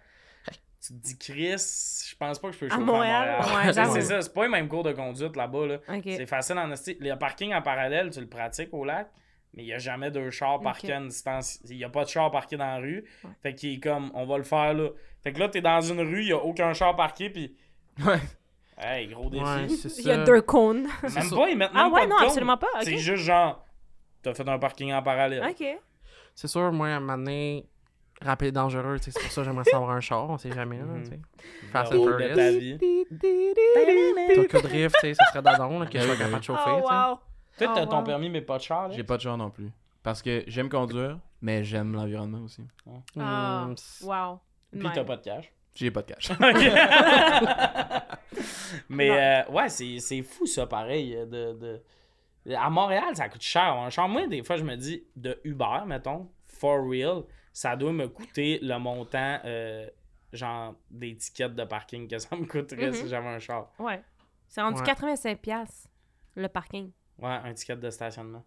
[0.85, 3.29] tu te dis, Chris, je pense pas que je peux À chauffer Montréal?
[3.29, 3.73] à Ouais, Montréal.
[3.93, 5.65] c'est ça, c'est pas les mêmes cours de conduite là-bas.
[5.67, 5.77] Là.
[6.03, 6.97] C'est facile en esti.
[6.99, 9.09] Le parking en parallèle, tu le pratiques au lac,
[9.53, 11.59] mais il y a jamais deux chars parqués à une distance.
[11.69, 13.05] Il y a pas de char parqué dans la rue.
[13.23, 13.29] Ouais.
[13.41, 14.89] Fait qu'il est comme, on va le faire là.
[15.23, 17.55] Fait que là, t'es dans une rue, il y a aucun char parqué, puis
[18.05, 18.19] Ouais.
[18.77, 19.43] hey, gros défi.
[19.43, 20.01] Ouais, c'est ça.
[20.01, 20.87] Il y a deux cônes.
[21.03, 22.25] Même pas, ils mettent même Ah pas ouais, de non, cône.
[22.25, 22.67] absolument pas.
[22.81, 23.63] C'est juste genre,
[24.21, 25.45] t'as fait un parking en parallèle.
[25.49, 25.65] Ok.
[26.35, 27.67] C'est sûr, moi, à un moment donné,
[28.23, 30.85] rapide et dangereux, c'est pour ça que j'aimerais savoir un char, on sait jamais, là,
[31.03, 31.19] tu sais.
[31.71, 32.77] Fast and Furious.
[34.35, 36.87] Tokyo Drift, ça serait d'adon, là, que je Ah sois capable de chauffer, Oh, tu
[36.87, 36.93] sais.
[36.93, 37.19] wow.
[37.57, 38.03] Toi, t'as Oh, ton wow.
[38.03, 38.91] permis, mais pas de char.
[38.91, 39.69] J'ai pas de char non plus.
[40.01, 42.63] Parce que j'aime conduire, mais j'aime l'environnement aussi.
[43.19, 44.39] Ah, Hmm, c'est- wow.
[44.71, 45.51] Puis t'as pas de cash.
[45.75, 46.29] J'ai pas de cash.
[48.89, 51.15] mais euh, ouais, c'est c'est fou ça, pareil.
[51.15, 51.81] euh, De,
[52.45, 53.73] de- À Montréal, ça coûte cher.
[53.73, 57.93] Un char, moi, des fois, je me dis, de Uber, mettons, for real, ça doit
[57.93, 59.87] me coûter le montant, euh,
[60.33, 62.93] genre, des tickets de parking que ça me coûterait Mhm.
[62.93, 63.71] si j'avais un char.
[63.79, 64.01] Ouais.
[64.47, 64.85] C'est rendu Ouais.
[64.85, 65.87] 85$ piastres,
[66.35, 66.91] le parking.
[67.19, 68.43] Ouais, un ticket de stationnement.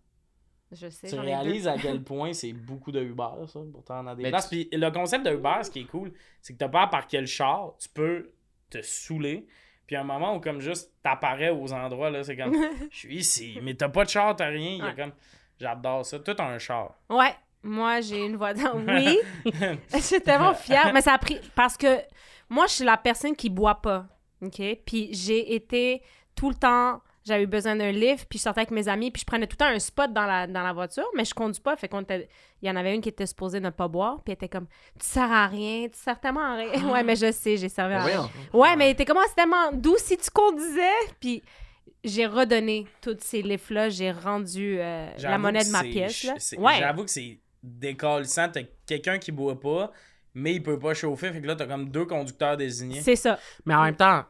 [0.73, 1.07] Je sais.
[1.09, 4.31] Tu réalises à quel point c'est beaucoup de Uber, ça, pourtant on a des Mais
[4.31, 4.51] places.
[4.51, 6.87] tu- Puis le concept de Uber, ce qui est cool, c'est que t'as pas à
[6.89, 8.33] parquer le char, tu peux
[8.69, 9.47] te saouler.
[9.87, 12.53] Puis à un moment où comme juste t'apparais aux endroits, là, c'est comme
[12.91, 14.71] je suis ici, mais t'as pas de char, t'as rien.
[14.73, 15.13] Il y a comme
[15.61, 16.19] J'adore ça.
[16.19, 16.99] Tout un char.
[17.09, 17.35] Ouais.
[17.67, 18.75] Moi, j'ai une voiture.
[18.87, 19.19] Oui.
[19.93, 20.93] Je suis tellement fière.
[20.95, 21.39] Mais ça a pris.
[21.55, 21.99] Parce que
[22.49, 24.07] moi, je suis la personne qui boit pas.
[24.43, 24.61] OK?
[24.87, 26.03] Puis j'ai été
[26.35, 27.01] tout le temps.
[27.25, 29.55] J'avais eu besoin d'un livre, puis je sortais avec mes amis, puis je prenais tout
[29.59, 31.75] le temps un spot dans la, dans la voiture, mais je conduis pas.
[31.75, 32.29] Fait qu'on était...
[32.63, 34.69] Il y en avait une qui était supposée ne pas boire, puis elle était comme
[35.01, 36.89] Tu sers à rien, tu sers tellement à rien.
[36.93, 38.21] ouais, mais je sais, j'ai servi à rien.
[38.21, 38.31] Voyons.
[38.53, 40.83] Ouais, mais elle était comment c'est tellement doux si tu conduisais.
[41.19, 41.43] Puis
[42.05, 46.23] j'ai redonné tous ces livres-là, j'ai rendu euh, la monnaie de ma pièce.
[46.23, 46.35] Là.
[46.39, 46.77] c'est- Ouais.
[46.79, 48.49] J'avoue que c'est décalissant.
[48.49, 49.91] T'as quelqu'un qui boit pas,
[50.35, 51.33] mais il peut pas chauffer.
[51.33, 53.01] Fait que là, t'as comme deux conducteurs désignés.
[53.01, 53.39] C'est ça.
[53.65, 54.25] Mais en même temps,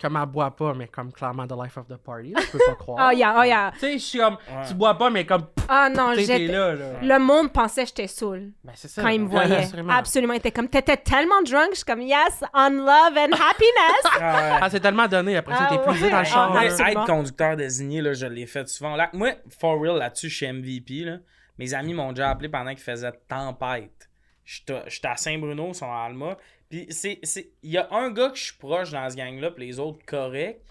[0.00, 2.58] comme elle boit pas, mais comme clairement the life of the party, là, je peux
[2.64, 3.10] pas croire.
[3.12, 3.70] Oh, yeah, oh, yeah.
[3.74, 4.62] Tu sais, je suis comme, Ouais.
[4.66, 6.52] tu bois pas, mais comme, Ah non, sais, t'es j'étais.
[6.52, 6.86] là, là.
[7.02, 9.02] Le monde pensait que j'étais saoul Ben, c'est ça.
[9.02, 9.68] quand il me Ouais, voyait.
[9.90, 10.32] Absolument.
[10.32, 11.68] Il était comme, t'étais tellement drunk.
[11.72, 14.04] Je suis comme, yes, on love and happiness.
[14.22, 14.58] Ah ouais.
[14.62, 16.10] Ah, c'est tellement donné, après ça, Ah, t'es épuisé ouais.
[16.12, 16.56] dans le Ah, char.
[16.56, 17.02] Absolument.
[17.02, 18.96] être conducteur désigné, là, je l'ai fait souvent.
[18.96, 21.04] Là, moi, for real, là-dessus, je suis MVP.
[21.04, 21.18] Là.
[21.60, 24.08] Mes amis m'ont déjà appelé pendant qu'il faisait tempête.
[24.44, 26.38] J'étais à Saint-Bruno, ils sont à Alma.
[26.70, 27.18] Puis c'est.
[27.22, 29.78] c'est- Il y a un gars que je suis proche dans ce gang-là, puis les
[29.78, 30.62] autres corrects.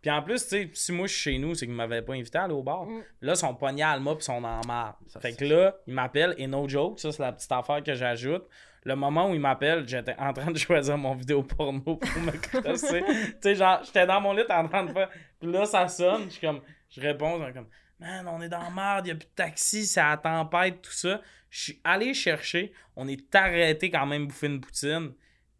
[0.00, 2.14] Puis en plus, tu sais, si moi je suis chez nous, c'est qu'ils m'avaient pas
[2.14, 2.86] invité à aller au bar.
[2.86, 3.02] Mm.
[3.20, 4.98] Là, ils sont pognés à Alma, puis ils sont en marre.
[5.08, 7.82] Ça, Fait c'est que là, ils m'appellent, et no joke, ça c'est la petite affaire
[7.82, 8.44] que j'ajoute.
[8.84, 12.30] Le moment où ils m'appellent, j'étais en train de choisir mon vidéo porno pour me
[12.30, 13.02] crosser.
[13.06, 15.10] tu sais, genre, j'étais dans mon lit en train de faire.
[15.38, 17.66] Puis là, ça sonne, je suis comme, je réponds, genre comme,
[18.00, 20.92] man, on est dans la merde, y a plus de taxi, c'est la tempête, tout
[20.92, 21.20] ça.
[21.50, 25.12] Je suis allé chercher, on est arrêté quand même bouffer une poutine,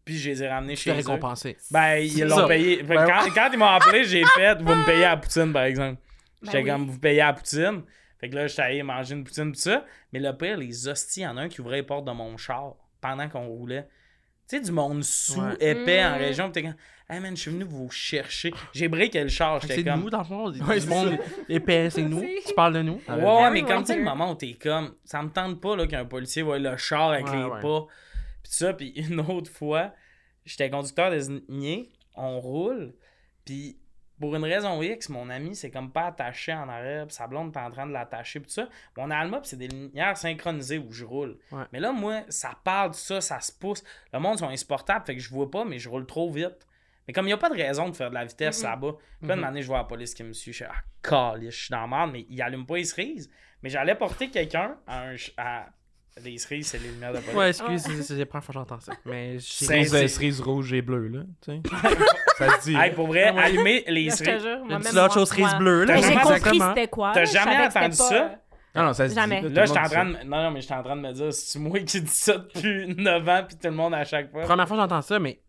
[0.05, 0.95] puis je les ai ramenés Je chez eux.
[0.95, 1.57] récompensé.
[1.71, 2.47] Ben, ils l'ont ça.
[2.47, 2.83] payé.
[2.83, 5.63] Ben quand, quand ils m'ont appelé, j'ai fait, vous me payez à la poutine, par
[5.63, 5.99] exemple.
[6.41, 6.69] Ben J'étais oui.
[6.69, 7.83] comme, vous payez à la poutine.
[8.19, 9.85] Fait que là, j'étais allé manger une poutine, tout ça.
[10.13, 12.11] Mais le pire, les hosties, il y en a un qui ouvrait les portes de
[12.11, 13.87] mon char pendant qu'on roulait.
[14.49, 15.55] Tu sais, du monde sous, Ouais.
[15.59, 16.19] épais en Mm.
[16.19, 16.45] région.
[16.47, 16.75] Pis t'es comme,
[17.09, 18.51] hey man, je suis venu vous chercher.
[18.73, 19.61] J'ai breaké le char.
[19.61, 20.01] J'étais C'est comme.
[20.01, 20.49] nous, dans le fond.
[20.51, 22.23] Du Ouais, c'est monde épais, c'est nous.
[22.47, 22.99] Tu parles de nous.
[23.07, 25.61] Ouais, ouais, mais Everyone comme tu sais, le moment où t'es comme, ça me tente
[25.61, 27.61] pas là, qu'un policier voit le char avec Ouais, les ouais.
[27.61, 27.85] pas.
[28.43, 29.93] Puis ça, puis une autre fois,
[30.45, 32.93] j'étais conducteur désigné, on roule,
[33.45, 33.77] puis
[34.19, 37.55] pour une raison X, mon ami, c'est comme pas attaché en arrière, puis sa blonde
[37.55, 38.69] est en train de l'attacher, puis tout ça.
[38.97, 41.37] Mon Alma, c'est des lumières synchronisées où je roule.
[41.71, 43.83] Mais là, moi, ça parle de ça, ça se pousse.
[44.13, 46.67] Le monde sont insupportables, fait que je vois pas, mais je roule trop vite.
[47.07, 49.29] Mais comme il n'y a pas de raison de faire de la vitesse là-bas, puis
[49.29, 50.53] là, une je vois la police qui me suit.
[50.53, 50.65] Je suis
[51.11, 53.31] ah, je suis dans la merde, mais il allume pas les cerises.
[53.63, 55.69] Mais j'allais porter quelqu'un à, un, à
[56.23, 57.35] les cerises, c'est les lumières de police.
[57.35, 58.93] Ouais, excuse, c'est la première fois que j'entends ça.
[59.05, 61.21] Mais c'est les cerises rouges et bleues, là.
[62.37, 62.75] ça se dit.
[62.75, 64.45] Hey, pour vrai, allumer les cerises.
[64.45, 65.97] Une petite autre chose cerise bleue, là.
[65.97, 67.11] J'ai compris c'était quoi.
[67.13, 68.39] T'as jamais entendu ça?
[68.75, 69.41] Non, non, ça se Jamais.
[69.41, 70.11] Dit, là, je suis en train de...
[70.25, 72.37] Non, non, mais je suis en train de me dire, c'est moi qui dis ça
[72.37, 74.43] depuis 9 ans, puis tout le monde à chaque fois?
[74.43, 75.39] Première fois que j'entends ça, mais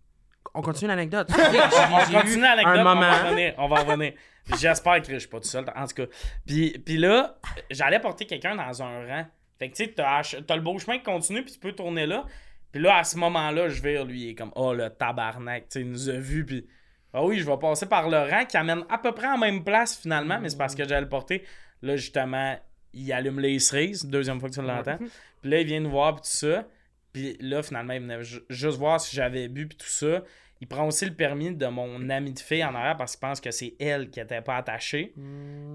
[0.54, 1.28] on continue l'anecdote.
[1.30, 3.54] on continue l'anecdote, on va revenir.
[3.58, 4.12] On va revenir.
[4.58, 6.06] J'espère que je suis pas tout seul, en tout cas.
[6.46, 7.36] Puis, puis là,
[7.70, 9.26] j'allais porter quelqu'un dans un rang.
[9.60, 12.06] Fait que tu sais, t'as, as le beau chemin qui continue, puis tu peux tourner
[12.06, 12.24] là.
[12.72, 15.66] Puis là, à ce moment-là, je vais lui, il est comme, oh le tabarnak, tu
[15.68, 16.66] sais, il nous a vu, puis.
[17.12, 19.64] Ah oui, je vais passer par le rang qui amène à peu près en même
[19.64, 21.44] place finalement, mais c'est parce que j'allais le porter.
[21.82, 22.56] Là, justement,
[22.94, 24.96] il allume les cerises, deuxième fois que tu l'entends.
[25.42, 26.64] Puis là, il vient nous voir, puis tout ça.
[27.12, 30.22] Puis là, finalement, il venait juste voir si j'avais bu, puis tout ça.
[30.60, 33.40] Il prend aussi le permis de mon ami de fille en arrière parce qu'il pense
[33.40, 35.12] que c'est elle qui était pas attachée.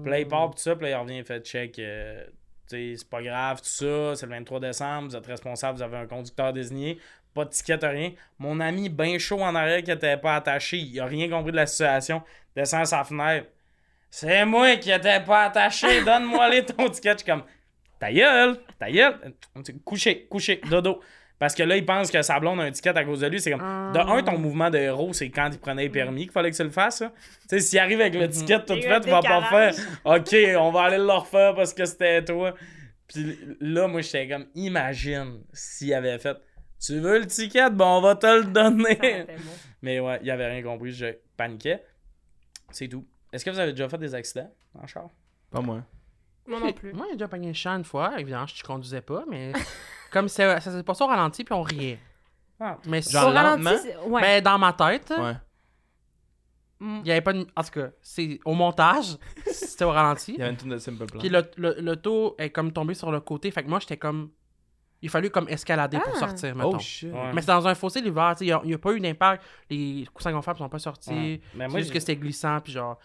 [0.02, 1.78] Puis là, il part, puis tout ça, puis là, il revient, il fait check.
[1.78, 2.24] Euh,
[2.66, 6.06] c'est pas grave, tout ça, c'est le 23 décembre, vous êtes responsable, vous avez un
[6.06, 6.98] conducteur désigné,
[7.34, 8.12] pas de ticket, rien.
[8.38, 11.56] Mon ami, bien chaud en arrière, qui était pas attaché, il a rien compris de
[11.56, 12.22] la situation,
[12.54, 13.48] descend sa fenêtre.
[14.10, 17.12] C'est moi qui était pas attaché, donne-moi les ton ticket.
[17.12, 17.44] Je suis comme,
[17.98, 19.34] ta gueule, ta gueule,
[19.84, 21.00] couché, couché, dodo.
[21.38, 23.40] Parce que là, il pense que sa blonde a un ticket à cause de lui.
[23.40, 26.32] C'est comme, de un, ton mouvement de héros, c'est quand il prenait le permis qu'il
[26.32, 27.02] fallait que tu le fasses.
[27.42, 30.70] Tu sais, s'il arrive avec le ticket tout fait, tu vas pas faire, OK, on
[30.70, 32.54] va aller le refaire parce que c'était toi.
[33.06, 36.36] Puis là, moi, j'étais comme, imagine s'il avait fait,
[36.80, 39.26] tu veux le ticket, bon, on va te le donner.
[39.82, 41.82] Mais ouais, il avait rien compris, je paniquais.
[42.70, 43.06] C'est tout.
[43.32, 45.10] Est-ce que vous avez déjà fait des accidents en char?
[45.50, 45.84] Pas moi.
[46.46, 46.92] Moi non plus.
[46.92, 48.18] Moi, j'ai déjà pogné un chat une fois.
[48.18, 49.52] Évidemment, je ne conduisais pas, mais
[50.10, 51.98] comme ça, ça s'est passé au ralenti, puis on riait.
[52.60, 52.78] Ah.
[52.86, 53.70] Mais Genre lentement?
[54.06, 54.22] ouais.
[54.22, 55.34] Ben, dans ma tête, Ouais.
[56.78, 57.46] Il y avait pas de...
[57.56, 59.16] En tout cas, c'est au montage,
[59.50, 60.34] c'était au ralenti.
[60.34, 61.20] Il y avait une de Simple Plan.
[61.20, 63.50] Puis le, le, l'auto est comme tombé sur le côté.
[63.50, 64.30] Fait que moi, j'étais comme.
[65.00, 66.20] Il fallu comme escalader pour Ah.
[66.20, 66.76] sortir, mettons.
[66.76, 67.10] Oh shit.
[67.12, 67.32] Ouais.
[67.32, 69.42] Mais c'est dans un fossé l'hiver, tu sais, il n'y a, pas eu d'impact.
[69.70, 71.10] Les coussins gonflables sont pas sortis.
[71.10, 71.40] Ouais.
[71.54, 72.98] Mais C'est moi, juste que c'était glissant, puis genre.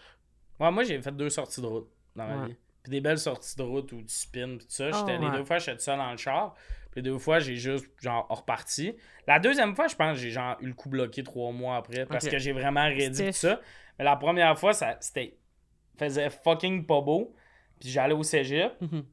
[0.60, 2.48] Ouais, moi, j'ai fait deux sorties de route dans ma Ouais.
[2.48, 2.56] vie.
[2.82, 4.90] Puis des belles sorties de route où tu spins, pis tout ça.
[4.92, 5.36] Oh, J'étais, Les ouais.
[5.38, 6.54] deux fois, j'étais seul dans le char.
[6.92, 8.94] Puis deux fois, j'ai juste, genre, reparti.
[9.26, 12.06] La deuxième fois, je pense que j'ai, genre, eu le coup bloqué trois mois après
[12.06, 13.34] parce que j'ai vraiment Stiff.
[13.34, 13.60] ça.
[13.98, 15.36] Mais la première fois, ça, c'était...
[15.98, 17.34] faisait fucking pas beau.
[17.80, 18.72] Puis j'allais au cégep.
[18.80, 19.04] Mhm.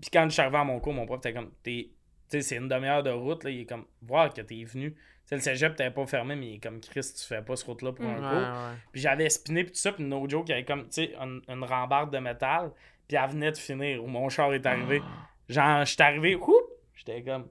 [0.00, 1.90] Puis quand je suis arrivé à mon cours, mon prof était comme, t'es...
[2.30, 3.50] Tu sais, c'est une demi-heure de route, là.
[3.50, 4.92] Il est comme, voir que t'es venu.
[4.94, 7.54] Tu sais, le cégep t'avais pas fermé, mais il est comme, Chris, tu fais pas
[7.56, 8.52] ce route-là pour un Ouais, cours.
[8.70, 8.76] ouais.
[8.90, 11.64] Puis j'avais spiné puis tout ça, puis no joke, il y avait comme, une, une
[11.64, 12.72] rambarde de métal,
[13.06, 15.02] puis elle venait de finir où mon char est arrivé.
[15.48, 16.61] Genre, j'étais arrivé, whoop,
[16.94, 17.48] j'étais comme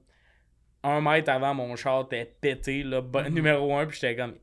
[0.83, 4.35] un mètre avant mon char était pété, là, bon- numéro un, puis j'étais comme...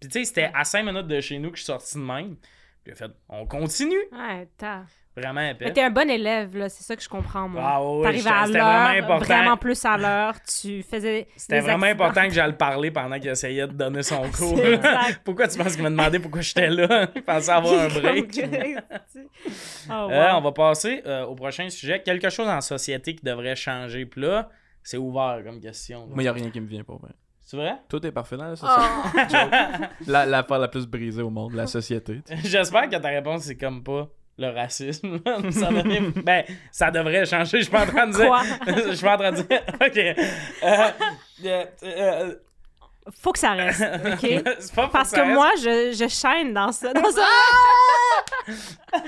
[0.00, 2.02] Puis tu sais, c'était à cinq minutes de chez nous que je suis sorti de
[2.02, 2.36] même.
[2.36, 4.84] Puis j'ai fait, on continue, Ouais, t'as.
[5.16, 5.72] Vraiment Mais épais.
[5.72, 7.62] t'es un bon élève, là, c'est ça que je comprends, moi.
[7.64, 9.24] Ah T'arrivais j'étais- à c'était vraiment l'heure, important.
[9.34, 12.04] vraiment plus à l'heure, tu faisais C'était vraiment accidents.
[12.04, 14.60] important que j'aille le parler pendant qu'il essayait de donner son cours.
[15.24, 17.08] Pourquoi tu penses qu'il m'a demandé pourquoi j'étais là?
[17.16, 18.40] Il pensait avoir un break.
[19.90, 22.00] oh, Euh, on va passer euh, au prochain sujet.
[22.02, 24.06] Quelque chose en société qui devrait changer.
[24.06, 24.48] Puis là,
[24.82, 26.06] c'est ouvert comme question.
[26.06, 27.12] Moi, il n'y a rien qui me vient pour vrai.
[27.42, 27.74] C'est vrai?
[27.88, 28.82] Tout est parfait dans la société.
[29.34, 29.84] Oh.
[30.06, 32.22] La, l'affaire la plus brisée au monde, la société.
[32.42, 35.20] J'espère que ta réponse, c'est comme pas le racisme.
[35.50, 36.00] ça, devrait...
[36.22, 37.58] ben, ça devrait changer.
[37.58, 38.26] Je suis pas en train de dire.
[38.26, 38.42] Quoi?
[38.66, 39.62] Je suis pas en train de dire.
[39.80, 39.96] Ok.
[40.62, 40.90] Euh,
[41.44, 42.34] euh, euh,
[43.20, 44.74] Faut que ça reste, OK?
[44.74, 46.92] pas Parce que moi, je, je chaîne dans ça.
[46.92, 47.26] Dans ça.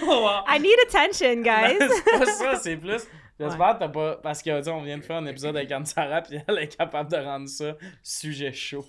[0.03, 0.45] Wow.
[0.49, 1.77] I need attention, guys.
[1.79, 3.03] c'est pas ça, c'est plus.
[3.39, 4.17] J'espère que t'as pas.
[4.17, 7.11] Parce que, tu on vient de faire un épisode avec Anne-Sara, puis elle est capable
[7.11, 8.85] de rendre ça sujet chaud.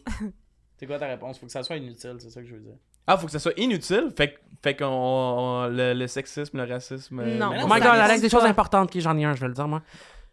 [0.78, 1.40] c'est quoi ta réponse?
[1.40, 2.78] Faut que ça soit inutile, c'est ça que je veux dire.
[3.08, 4.12] Ah, faut que ça soit inutile.
[4.16, 4.86] Fait, que- fait qu'on.
[4.86, 7.20] on- le, le sexisme, le racisme.
[7.20, 7.52] euh, Non.
[7.52, 9.54] Mais Oh my god, Alex, des choses importantes, qui j'en ai un, je vais le
[9.54, 9.82] dire, moi.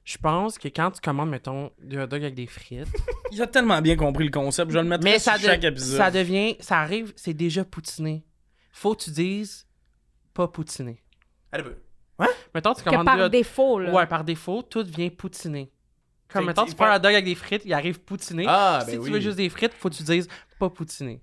[0.04, 2.88] Je pense que quand tu commandes, mettons, du hot dog avec des frites,
[3.32, 5.44] Il a tellement bien compris le concept, je vais le mettre mais sur ça, de-
[5.44, 5.96] chaque épisode.
[5.96, 8.22] ça devient, ça arrive, c'est déjà poutiné.
[8.70, 9.66] Faut que tu dises
[10.34, 11.02] pas poutiné.
[11.52, 11.64] Allez,
[12.18, 12.26] ben.
[12.54, 13.92] Mettons, tu que commandes par du hot- défaut, là.
[13.92, 15.72] Ouais, par défaut, tout vient poutiner.
[16.28, 18.44] Comme, mettons, tu prends un hot dog avec des frites, il arrive poutiné.
[18.46, 19.10] Ah, si ben tu oui.
[19.12, 21.22] veux juste des frites, faut que tu dises pas poutiné.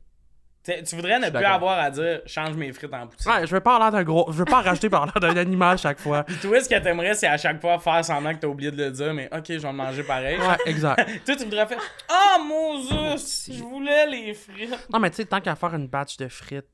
[0.64, 3.32] T'sais, tu voudrais ne plus avoir à dire change mes frites en poutine.
[3.32, 4.32] Ouais, je veux pas l'air d'un gros.
[4.32, 6.24] Je veux pas en rajouter par l'air d'un animal chaque fois.
[6.24, 8.78] Puis toi, ce que t'aimerais, c'est à chaque fois faire semblant que t'as oublié de
[8.78, 10.38] le dire, mais ok, je vais le manger pareil.
[10.38, 11.04] Ouais, exact.
[11.26, 14.88] toi, tu voudrais faire Ah, Moses, je voulais les frites.
[14.94, 16.68] Non, mais tu sais, tant qu'à faire une batch de frites,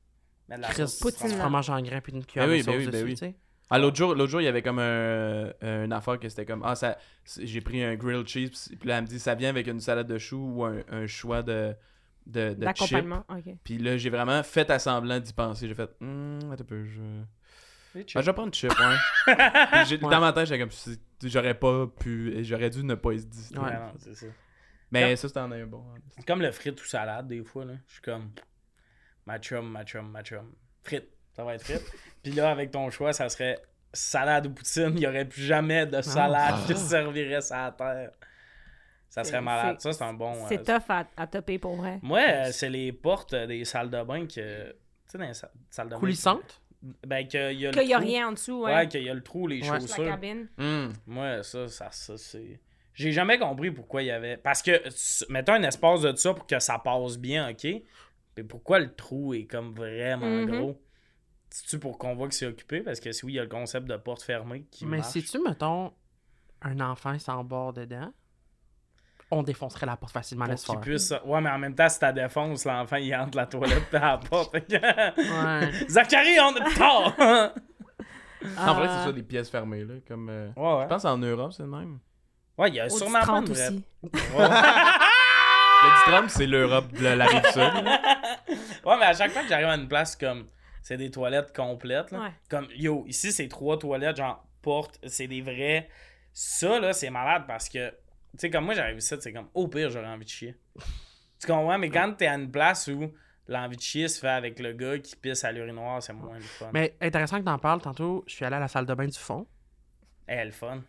[0.50, 2.72] Mais de la Chris, Poutine, fromage en grain puis une cuillère Ben oui, de ben
[2.72, 3.14] sauce oui, ben dessus, oui.
[3.14, 3.34] tu sais.
[3.70, 6.62] Ah, l'autre jour, l'autre jour, il y avait comme un, une affaire que c'était comme
[6.64, 6.98] Ah, ça,
[7.42, 8.68] j'ai pris un grilled cheese.
[8.78, 11.06] Puis là, elle me dit Ça vient avec une salade de choux ou un, un
[11.06, 11.74] choix de,
[12.28, 12.60] de, de chips.
[12.60, 13.54] D'accompagnement, ok.
[13.64, 15.66] Puis là, j'ai vraiment fait à semblant d'y penser.
[15.66, 17.00] J'ai fait Hum, attends un peu, je.
[17.94, 18.20] Ah, chips.
[18.20, 19.34] je vais prendre chip, ouais.
[19.72, 20.10] Puis j'ai- Ouais.
[20.10, 22.44] Dans ma tête, j'étais comme si- J'aurais pas pu.
[22.44, 23.62] J'aurais dû ne pas y se dire.
[23.62, 23.72] Ouais.
[23.72, 24.26] Non, c'est ça.
[24.92, 25.84] Mais ça, c'était en un bon.
[26.16, 27.74] C'est comme le frite ou salade, des fois, là.
[27.86, 28.30] Je suis comme.
[29.26, 30.52] Ma chum, ma chum, ma chum.
[30.82, 31.82] Frite, ça va être frite.
[32.22, 33.60] Puis là, avec ton choix, ça serait
[33.92, 34.90] salade ou poutine.
[34.94, 36.64] Il n'y aurait plus jamais de salade Ah.
[36.66, 38.10] qui se servirait sur la terre.
[39.08, 39.80] Ça serait C'est- malade.
[39.80, 40.34] Ça, c'est un bon.
[40.48, 41.98] C'est euh, tough à, à topper pour vrai.
[42.02, 44.70] Moi, euh, c'est les portes euh, des salles de bain que.
[44.70, 44.74] Tu
[45.06, 46.00] sais, dans les sa- salles de bain.
[46.00, 46.60] Coulissante?
[47.06, 48.06] Ben, qu'il y a le Qu'il y a trou.
[48.06, 48.86] rien en dessous, Ouais, ouais.
[48.88, 49.68] qu'il y a le trou, les Ouais.
[49.70, 50.04] La chaussures.
[50.04, 50.48] cabine.
[50.58, 50.92] Hum.
[51.06, 52.60] Moi, ça, ça, ça c'est.
[52.94, 54.36] J'ai jamais compris pourquoi il y avait.
[54.36, 54.82] Parce que,
[55.32, 57.66] mettons un espace de ça pour que ça passe bien, ok?
[58.36, 60.46] Mais pourquoi le trou est comme vraiment Mhm.
[60.50, 60.80] gros?
[61.50, 62.80] C'est-tu pour qu'on voit que c'est occupé?
[62.80, 65.22] Parce que si oui, il y a le concept de porte fermée qui Mais si
[65.24, 65.92] tu, mettons,
[66.62, 68.12] un enfant sans bord dedans,
[69.30, 71.12] on défoncerait la porte facilement, Pour qu'il puisse.
[71.24, 74.18] Ouais, mais en même temps, si ta défonce, l'enfant il entre la toilette et la
[74.30, 74.54] porte.
[74.54, 75.72] Ouais.
[75.88, 77.14] Zachary, on est tard!
[78.56, 79.04] En vrai, c'est Ah.
[79.06, 79.94] ça, des pièces fermées, là.
[80.06, 80.28] Comme.
[80.30, 80.82] euh, ouais, ouais.
[80.84, 81.98] Je pense en Europe, c'est le même.
[82.56, 83.68] Ouais, il y a Au sûrement pas 30 une vraie.
[83.68, 83.84] aussi.
[84.36, 84.48] Ouais.
[85.82, 87.62] Le Trump, c'est l'Europe de la rive sud.
[88.84, 90.46] Ouais, mais à chaque fois que j'arrive à une place comme
[90.82, 92.32] c'est des toilettes complètes, là, Ouais.
[92.48, 95.88] comme yo, ici c'est trois toilettes, genre porte, c'est des vrais.
[96.32, 97.92] Ça là, c'est malade parce que,
[98.32, 100.56] tu sais, comme moi j'arrive ici, c'est comme au pire j'aurais envie de chier.
[101.40, 101.78] Tu comprends?
[101.78, 103.12] Mais quand t'es à une place où
[103.46, 106.42] l'envie de chier se fait avec le gars qui pisse à l'urinoir, c'est moins le
[106.42, 106.70] fun.
[106.72, 107.80] Mais intéressant que t'en parles.
[107.80, 109.46] Tantôt, je suis allé à la salle de bain du fond.
[110.28, 110.82] Eh, le fun.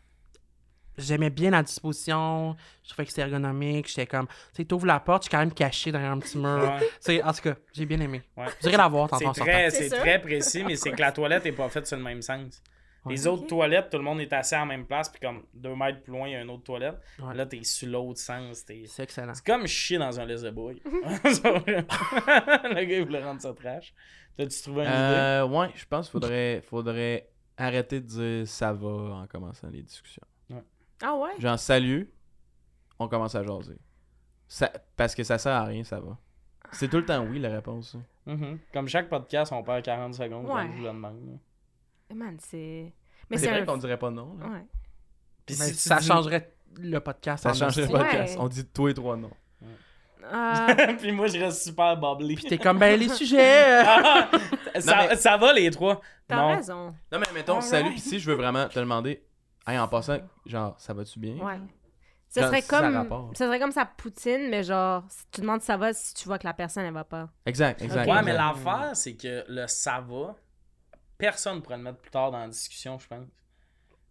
[0.98, 2.58] J'aimais bien la disposition.
[2.84, 3.88] Je trouvais que c'était ergonomique.
[3.88, 6.38] J'étais comme, tu sais, t'ouvres la porte, je suis quand même caché derrière un petit
[6.38, 6.62] mur.
[6.62, 6.80] Ouais.
[6.80, 8.22] Tu sais, en tout cas, j'ai bien aimé.
[8.36, 8.48] Ouais.
[8.60, 11.46] Vous irez la voir tantôt en C'est très, très précis, mais c'est que la toilette
[11.46, 12.62] est pas faite sur le même sens.
[13.08, 15.76] Les autres toilettes, tout le monde est assis à la même place, puis comme deux
[15.76, 17.00] mètres plus loin, il y a une autre toilette.
[17.20, 17.34] Ouais.
[17.34, 18.66] Là, t'es sur l'autre sens.
[18.66, 18.84] T'es...
[18.88, 19.34] C'est excellent.
[19.34, 20.82] C'est comme chier dans un laisse de bouille.
[20.86, 23.94] le gars, il voulait rendre ça trash.
[24.36, 24.96] T'as-tu trouvé une idée?
[24.96, 29.82] Euh, ouais, je pense qu'il faudrait, faudrait arrêter de dire ça va en commençant les
[29.82, 30.24] discussions.
[31.02, 31.32] Ah ouais?
[31.40, 32.12] Genre, salut,
[33.00, 33.78] on commence à jaser.
[34.48, 36.18] Ça, parce que ça sert à rien, ça va.
[36.72, 37.96] C'est tout le temps oui, la réponse.
[38.26, 38.60] Mhm.
[38.74, 40.66] Comme chaque podcast, on perd 40 secondes Ouais.
[40.66, 41.40] quand je le demande.
[42.10, 42.16] Là.
[42.16, 42.94] Man, c'est.
[43.30, 43.66] Mais C'est vrai un.
[43.66, 44.36] qu'on dirait pas non.
[44.40, 44.48] là.
[44.48, 44.66] Ouais.
[45.46, 47.44] Puis Mais si tu ça dis- changerait le podcast.
[47.44, 48.00] Ça changerait le Ouais.
[48.00, 48.38] podcast.
[48.40, 49.32] On dit tous et trois non.
[50.32, 50.68] Ah,
[51.00, 52.36] Puis moi, je reste super bubbly.
[52.36, 53.80] Puis t'es comme, ben, les sujets.
[53.80, 54.30] euh, Ah!
[54.80, 56.02] ça, Non, mais- ça va les trois?
[56.28, 56.56] T'as non.
[56.56, 56.86] raison.
[57.12, 59.24] Non, mais mettons, salut, pis si je veux vraiment te demander,
[59.68, 61.36] hey, en passant, genre, ça va-tu bien?
[61.38, 61.60] Ouais.
[62.32, 63.32] Ce Genre, serait ça comme.
[63.34, 66.26] Ce serait comme sa poutine, mais genre, si tu demandes si ça va si tu
[66.26, 67.30] vois que la personne, elle va pas.
[67.48, 68.08] Exact, exact.
[68.08, 70.36] Ouais, mais l'affaire, c'est que le ça va,
[71.20, 73.26] personne ne pourrait le mettre plus tard dans la discussion, je pense.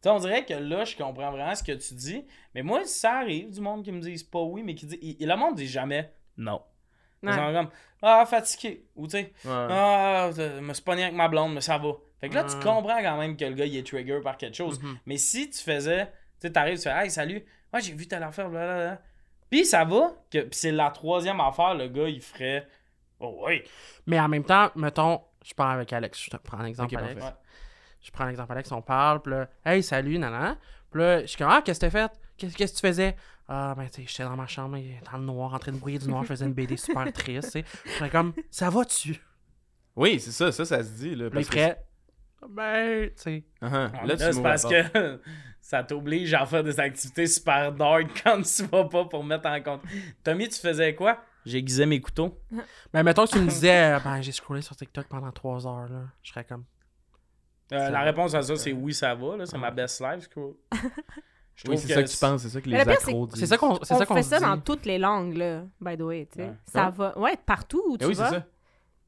[0.07, 3.51] On dirait que là, je comprends vraiment ce que tu dis, mais moi, ça arrive
[3.51, 4.99] du monde qui me dise pas oui, mais qui dit.
[5.03, 6.63] il- le monde dit jamais non.
[7.25, 7.69] Ils sont comme
[8.01, 8.87] Ah, fatigué.
[8.95, 9.51] Ou tu sais, Ouais.
[9.71, 11.95] Ah, je me suis pogné avec ma blonde, mais ça va.
[12.21, 14.55] Fait que là, tu comprends quand même que le gars, il est trigger par quelque
[14.57, 14.81] chose.
[14.81, 14.99] Mhm.
[15.05, 18.23] Mais si tu faisais, tu sais, t'arrives, tu fais, hey, salut, moi j'ai vu telle
[18.23, 19.03] affaire, blablabla.
[19.51, 22.69] Puis ça va, que puis c'est la troisième affaire, le gars, il ferait,
[23.19, 23.63] oh oui.
[24.07, 26.23] Mais en même temps, mettons, je parle avec Alex.
[26.23, 27.25] Je te prends un exemple, Ok, Alex.
[28.01, 30.57] Je prends l'exemple Alex, on parle, puis là, hey, salut, nanan.
[30.91, 32.13] Puis là, je suis comme, ah, qu'est-ce que t'as fait?
[32.37, 33.17] Qu'est-ce qu'est-ce que tu faisais?
[33.49, 34.79] Ah, ben, tu sais, j'étais dans ma chambre,
[35.11, 37.53] dans le noir, en train de brouiller du noir, je faisais une BD super triste,
[37.53, 38.11] tu sais.
[38.11, 39.21] Comme, ça va-tu?
[39.97, 41.15] Oui, c'est ça, ça, ça se dit.
[41.17, 41.85] Là, Puis que ferait,
[42.49, 43.45] ben, tu sais.
[43.63, 43.91] Uh-huh.
[44.03, 45.21] Ouais, Là, c'est parce que
[45.61, 49.61] ça t'oblige à faire des activités super dark quand tu vas pas pour mettre en
[49.61, 49.83] compte.
[50.23, 51.19] Tommy, tu faisais quoi?
[51.47, 52.39] J'aiguisais mes couteaux.
[52.93, 55.89] Ben, mettons que tu me disais, euh, ben, j'ai scrollé sur TikTok pendant trois heures,
[55.89, 56.03] là.
[56.23, 56.65] Je serais comme,
[57.73, 59.37] Euh, la réponse à ça, c'est oui, ça va.
[59.37, 59.47] là.
[59.47, 60.25] C'est ma best life.
[60.25, 60.55] je trouve.
[61.55, 63.41] Je Oui, c'est ça que tu penses, c'est ça que Mais les pire, accros disent.
[63.41, 64.45] c'est ça qu'on c'est On ça qu'on fait ça dit.
[64.45, 66.49] dans toutes les langues, là, by the way, tu sais.
[66.49, 66.55] Ouais.
[66.67, 66.93] Ça Ouais.
[66.93, 67.19] va.
[67.19, 68.47] Ouais, partout où tu Eh oui, c'est ça.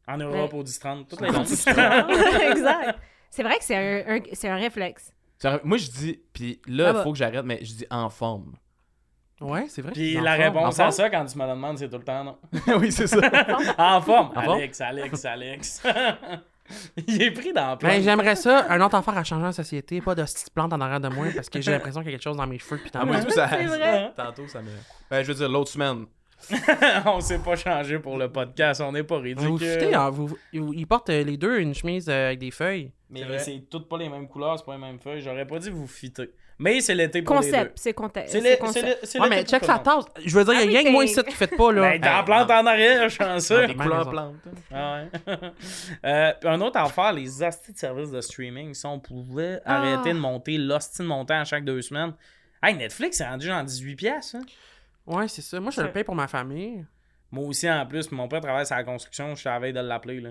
[0.09, 1.47] En Europe, Mais- au 10-30, toutes les langues.
[2.51, 2.99] exact.
[3.31, 5.12] C'est vrai que c'est un, un- c'est un réflexe.
[5.62, 7.03] Moi, je dis, puis là, va.
[7.05, 8.57] faut que j'arrête, mais je dis en forme.
[9.40, 9.92] Ouais, c'est vrai.
[9.92, 12.37] Puis la réponse à ça, quand tu me la demandes, c'est tout le temps non.
[12.79, 13.18] oui, c'est ça.
[13.79, 14.33] En forme?
[14.37, 15.83] Alex, Alex, Alex.
[17.09, 17.88] Il est pris dans le plan.
[17.88, 20.81] Ben, j'aimerais ça, un autre affaire à changer en société, pas de petite plante en
[20.81, 22.79] arrière de moi, parce que j'ai l'impression qu'il y a quelque chose dans mes cheveux
[22.79, 23.24] puis dans Ah, moi, moi.
[23.24, 23.46] tout ça.
[23.46, 24.12] Vrai.
[24.16, 24.70] Tantôt, ça me.
[25.11, 26.07] Ben, je veux dire, l'autre semaine.
[27.07, 29.46] on s'est pas changé pour le podcast, on n'est pas ridicule.
[29.50, 32.50] vous foutez, hein, vous, vous- ils portent euh, les deux une chemise euh, avec des
[32.50, 32.92] feuilles.
[33.11, 35.20] Mais c'est toutes pas les mêmes couleurs, c'est pas les mêmes feuilles.
[35.20, 36.31] J'aurais pas dit vous fitez.
[36.62, 37.51] Mais c'est l'été pour les deux.
[37.53, 38.33] Concept, c'est contexte.
[38.33, 40.05] C'est le- c'est le- c'est Ouais, l'été mais check sa tasse.
[40.23, 41.81] Je veux dire, il y a rien que moi ici qui fait pas, là.
[41.81, 43.25] Ben, dans la plante en arrière, je suis.
[44.73, 45.40] Ah ouais.
[46.05, 49.79] Euh, puis un autre affaire, les hosties de services de streaming, si on pouvait Ah.
[49.79, 52.12] arrêter de monter l'hostie de montant à chaque deux semaines.
[52.62, 53.96] Hey, Netflix, c'est rendu genre 18$.
[53.96, 54.42] piastres, hein.
[55.07, 55.59] Ouais, c'est ça.
[55.61, 56.85] Moi, je le paye pour ma famille.
[57.33, 59.73] Moi aussi, en plus, mon père travaille sur la construction, je suis à la veille
[59.73, 60.20] de l'appeler.
[60.20, 60.31] Là.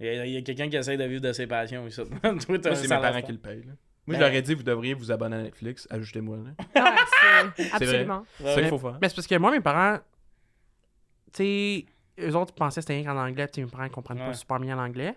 [0.00, 1.84] Il y a, quelqu'un qui essaye de vivre de ses passions.
[1.90, 3.64] c'est mes parents qui le payent.
[3.66, 3.72] là.
[4.06, 5.86] Moi, Ben- je leur ai dit, vous devriez vous abonner à Netflix.
[5.90, 6.36] Ajoutez-moi.
[6.38, 6.42] là.
[6.82, 8.24] Ouais, c'est- absolument.
[8.38, 8.98] C'est ça qu'il faut faire.
[9.00, 9.98] Mais c'est parce que moi, mes parents,
[11.32, 11.86] tu sais,
[12.20, 13.46] eux autres pensaient que c'était rien qu'en anglais.
[13.48, 14.26] Tu sais, mes parents, ils comprennent Ouais.
[14.26, 15.14] pas super bien l'anglais.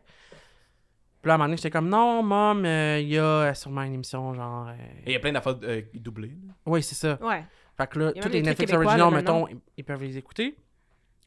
[1.21, 3.81] Puis là, à un moment donné, j'étais comme, non, mom, euh, il y a sûrement
[3.81, 4.67] une émission, genre.
[4.69, 4.73] euh,
[5.05, 6.37] Et il y a plein d'affaires euh, doublées.
[6.67, 7.17] Oui, c'est ça.
[7.21, 7.43] Ouais.
[7.75, 10.55] Fait que là, tous les Netflix originaux, mettons, ils, ils peuvent les écouter.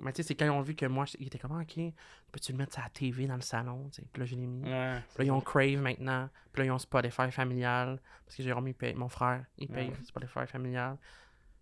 [0.00, 1.92] Mais tu sais, c'est quand ils ont vu que moi, ils étaient comme, Ah, ok,
[2.30, 4.08] peux-tu le mettre sur la TV dans le salon, tu sais?
[4.12, 4.62] Puis là, je l'ai mis.
[4.62, 4.98] Ouais.
[5.14, 6.28] Puis là, ils ont Crave maintenant.
[6.52, 8.00] Puis là, ils ont Spotify familial.
[8.24, 9.94] Parce que Jérôme, il paye, mon frère, il paye Ouais.
[10.04, 10.96] Spotify familial.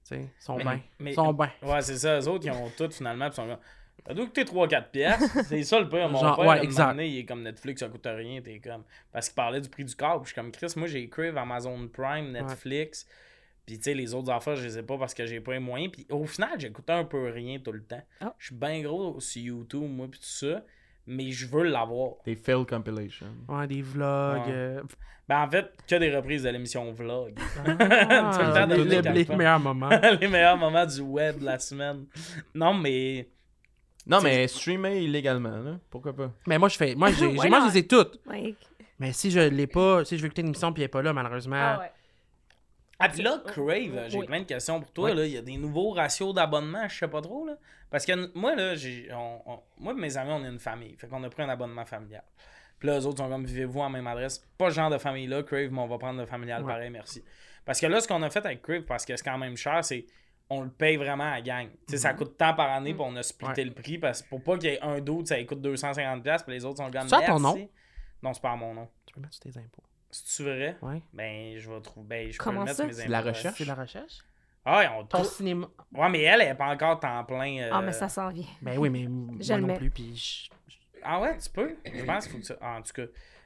[0.07, 0.81] Tu sais, ils sont bien.
[1.01, 1.51] Ils sont bien.
[1.62, 2.18] Ouais, c'est ça.
[2.20, 3.31] Eux autres, ils ont tout finalement.
[3.31, 3.59] Puis ils sont comme,
[4.05, 5.38] T'as dû coûter 3-4 piastres.
[5.49, 6.09] C'est ça le pire.
[6.09, 6.88] Mon Genre, père, ouais, à exact.
[6.90, 8.40] donné, il est comme Netflix, ça coûte rien.
[8.42, 8.85] T'es comme.
[9.11, 10.20] Parce qu'il parlait du prix du câble.
[10.22, 13.09] Je suis comme Chris, moi j'ai Crave, Amazon Prime, Netflix.
[13.66, 15.59] Puis tu sais, les autres affaires, je les ai pas parce que j'ai pas les
[15.59, 15.90] moyens.
[15.92, 18.02] Puis au final, j'écoutais un peu rien tout le temps.
[18.20, 18.33] Ah.
[18.38, 20.62] Je suis bien gros sur YouTube, moi, puis tout ça.
[21.09, 22.14] Mais je veux l'avoir.
[22.24, 23.26] Des fail compilations.
[23.48, 24.46] Ouais, des vlogs.
[24.46, 24.52] Ouais.
[24.52, 24.83] euh,
[25.29, 27.35] Ben en fait, que des reprises de l'émission Vlog.
[27.38, 27.70] ah, Tout
[28.46, 29.88] le temps de les, les les- meilleurs moments.
[30.20, 32.07] les meilleurs moments du web de la semaine.
[32.55, 33.29] Non, mais.
[34.07, 35.79] Non, mais streamer illégalement, là.
[35.90, 36.33] Pourquoi pas?
[36.46, 36.94] Mais moi, je fais.
[36.94, 38.20] Moi, j'ai, moi, je les ai toutes.
[38.98, 41.02] Mais si je l'ai pas, si je veux écouter une émission puis elle est pas
[41.02, 41.57] là, malheureusement.
[41.57, 41.90] Ah ouais.
[42.98, 44.26] Ah, puis là, Crave, j'ai Oui.
[44.26, 45.11] plein de questions pour toi.
[45.11, 45.16] Oui.
[45.16, 45.26] là.
[45.26, 47.44] Il y a des nouveaux ratios d'abonnement, je sais pas trop.
[47.46, 47.56] Là.
[47.90, 50.96] Parce que moi, là, j'ai, on- on- moi et mes amis, on est une famille.
[50.96, 52.24] Fait qu'on a pris un abonnement familial.
[52.78, 54.38] Puis là, eux autres sont comme, vivez-vous en même adresse?
[54.59, 56.72] Pas ce genre de famille-là, Crave, mais on va prendre le familial Ouais.
[56.72, 57.22] pareil, merci.
[57.64, 59.85] Parce que là, ce qu'on a fait avec Crave, parce que c'est quand même cher,
[59.85, 60.06] c'est
[60.48, 61.68] on le paye vraiment à la gang.
[61.88, 63.62] Ça coûte tant par année, puis on a splitté.
[63.62, 63.68] Ouais.
[63.68, 63.98] le prix.
[63.98, 66.90] Parce pour pas qu'il y ait un doute, ça coûte 250$, puis les autres sont
[66.90, 67.68] comme, C'est ton nom?
[68.22, 68.88] Non, c'est pas à mon nom.
[69.04, 69.82] Tu peux mettre tes impôts.
[70.24, 70.76] C'est-tu vrai?
[70.83, 71.02] Ouais.
[71.12, 72.07] Ben, je vais trouver.
[72.09, 72.83] Ben, je peux Comment le mettre ça?
[72.85, 73.59] sur mes C'est de la recherche?
[73.59, 74.18] C'est la recherche?
[74.64, 75.68] Ah, ouais, on Ton tout- cinéma.
[75.94, 77.59] Ouais, mais elle, elle est pas encore temps plein.
[77.61, 78.44] euh, Ah, mais ça s'en vient.
[78.62, 79.02] Ben oui, mais
[79.40, 79.74] Je moi le non mets.
[79.74, 79.90] plus.
[79.90, 80.50] Puis je-
[81.05, 81.76] Ah ouais, tu peux.
[81.85, 83.02] Je pense qu'il faut que ah, en tout cas.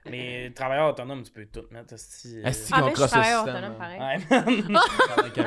[0.09, 1.92] Mais travailleur autonome, tu peux tout mettre.
[1.92, 2.46] esti, euh.
[2.46, 3.54] Esti Ah, qu'on mais je crosse le travaille système.
[3.54, 4.00] autonome pareil.
[4.00, 4.78] Ouais, man.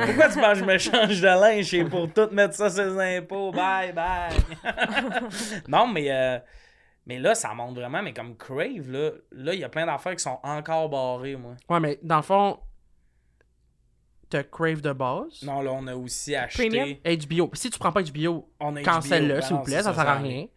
[0.06, 2.86] Pourquoi tu penses que je me change de linge c'est pour tout mettre ça sur
[2.86, 3.52] les impôts?
[3.52, 4.30] Bye bye.
[5.68, 6.12] non, mais.
[6.12, 6.40] euh,
[7.06, 10.16] Mais là, ça monte vraiment, mais comme Crave, là, là, il y a plein d'affaires
[10.16, 11.56] qui sont encore barrées, moi.
[11.70, 12.60] Ouais, mais dans le fond,
[14.30, 15.44] t'as Crave de base.
[15.44, 16.70] Non, là, on a aussi acheté.
[16.70, 16.98] Premium?
[17.04, 17.52] HBO.
[17.54, 19.42] Si tu prends pas HBO, On a cancelle-le, HBO.
[19.42, 20.48] s'il vous Ben plaît, ça sert à rien.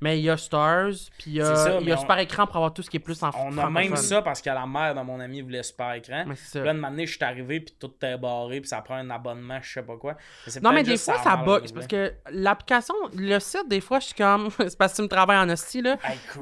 [0.00, 2.00] Mais il y a Stars, puis il y a, ça, il y a mais on-
[2.00, 4.40] Super Écran pour avoir tout ce qui est plus en On a même ça parce
[4.40, 6.22] que la mère de mon ami voulait super écran.
[6.26, 8.80] Mais c'est Puis là, de m'amener, je suis arrivé, puis tout est barré, puis ça
[8.80, 10.16] prend un abonnement, je sais pas quoi.
[10.46, 11.72] c'est Non, mais des fois, ça bug.
[11.72, 14.50] parce que l'application, le site, des fois, je suis comme.
[14.58, 15.96] c'est parce que tu me travailles en hostie, là.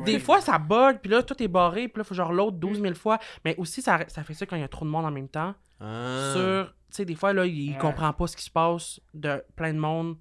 [0.05, 2.81] Des fois, ça bug, puis là, tout est barré, puis là, faut genre l'autre 12
[2.83, 3.19] 000 fois.
[3.45, 5.29] Mais aussi, ça, ça fait ça quand il y a trop de monde en même
[5.29, 5.55] temps.
[5.81, 6.33] Ah.
[6.35, 6.67] Sur.
[6.91, 7.79] Tu sais, des fois, là, il Ouais.
[7.79, 10.17] comprend pas ce qui se passe de plein de monde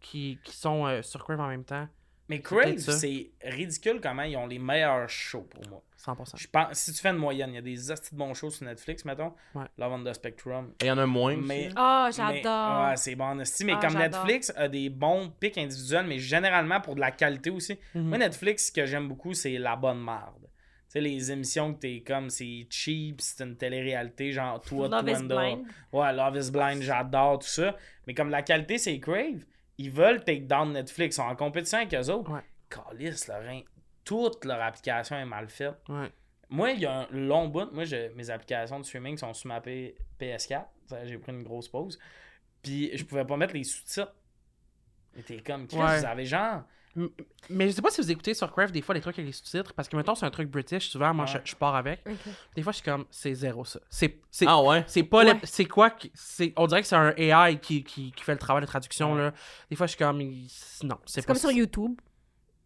[0.00, 1.86] qui, qui sont euh, sur Crave en même temps.
[2.30, 5.82] Mais Crave, c'est ridicule comment ils ont les meilleurs shows pour moi.
[5.98, 6.36] 100%.
[6.36, 8.50] Je pense, si tu fais une moyenne, il y a des hosties de bons shows
[8.50, 9.34] sur Netflix, mettons.
[9.54, 9.64] Ouais.
[9.76, 10.72] Love on the Spectrum.
[10.80, 11.36] Et il y en a moins.
[11.36, 11.68] Mais-.
[11.76, 12.86] Ah, Mais- j'adore.
[12.88, 13.64] Ouais, c'est bon, en esti.
[13.64, 13.98] Mais Ah, comme.
[13.98, 17.76] Netflix a des bons pics individuels, mais généralement pour de la qualité aussi.
[17.96, 18.02] Mhm.
[18.08, 20.36] Moi, Netflix, ce que j'aime beaucoup, c'est la bonne merde.
[20.38, 25.08] Tu sais, les émissions que t'es comme, c'est cheap, c'est une télé-réalité, genre Toi, Love
[25.08, 25.22] is.
[25.24, 25.64] Blind.
[25.92, 27.76] Ouais, Love is Blind, j'adore tout ça.
[28.06, 29.44] Mais comme la qualité, c'est Crave,
[29.82, 31.16] ils veulent take down Netflix.
[31.16, 32.30] Ils sont en compétition avec eux autres.
[32.30, 32.42] Ouais.
[32.68, 33.60] Calice, Lorrain.
[34.04, 35.74] Toute leur application est mal faite.
[35.88, 36.10] Ouais.
[36.48, 37.70] Moi, il y a un long bout.
[37.72, 40.66] Moi, je- mes applications de streaming sont sur ma P- PS4.
[40.86, 41.98] Ça, J'ai pris une grosse pause.
[42.62, 44.12] Puis, je pouvais pas mettre les sous-titres.
[45.16, 45.98] Et t'es comme, Chris, Ouais.
[46.00, 46.62] vous avez genre.
[47.48, 49.32] Mais je sais pas si vous écoutez sur Crave des fois les trucs avec les
[49.32, 51.40] sous-titres, parce que mettons c'est un truc british, souvent moi Ouais.
[51.44, 52.04] je, je pars avec.
[52.56, 53.80] Des fois je suis comme c'est zéro ça.
[53.88, 54.84] C'est c'est Ah ouais?
[54.86, 55.38] c'est pas le- Ouais.
[55.44, 58.62] c'est quoi c'est on dirait que c'est un AI qui, qui, qui fait le travail
[58.62, 59.18] de traduction Ouais.
[59.22, 59.32] là.
[59.70, 61.92] Des fois je suis comme non, c'est C'est pas comme sur YouTube.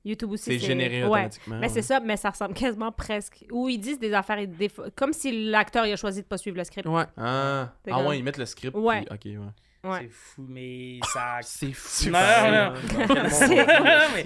[0.07, 0.45] YouTube aussi.
[0.45, 1.09] C'est généré ouais.
[1.09, 1.57] automatiquement.
[1.57, 1.73] Mais ouais.
[1.73, 3.47] c'est ça, mais ça ressemble quasiment presque.
[3.51, 6.37] Où ils disent des affaires, et des comme si l'acteur il a choisi de pas
[6.37, 6.87] suivre le script.
[6.87, 8.77] Ouais, Ah, ah comme- ouais, ils mettent le script.
[8.77, 9.03] Ouais.
[9.07, 9.51] puis- Ok, ouais.
[9.85, 9.99] Ouais.
[10.03, 11.39] C'est fou, mais ça.
[11.43, 12.05] c'est fou.
[12.11, 12.19] non,
[12.51, 13.31] non, non.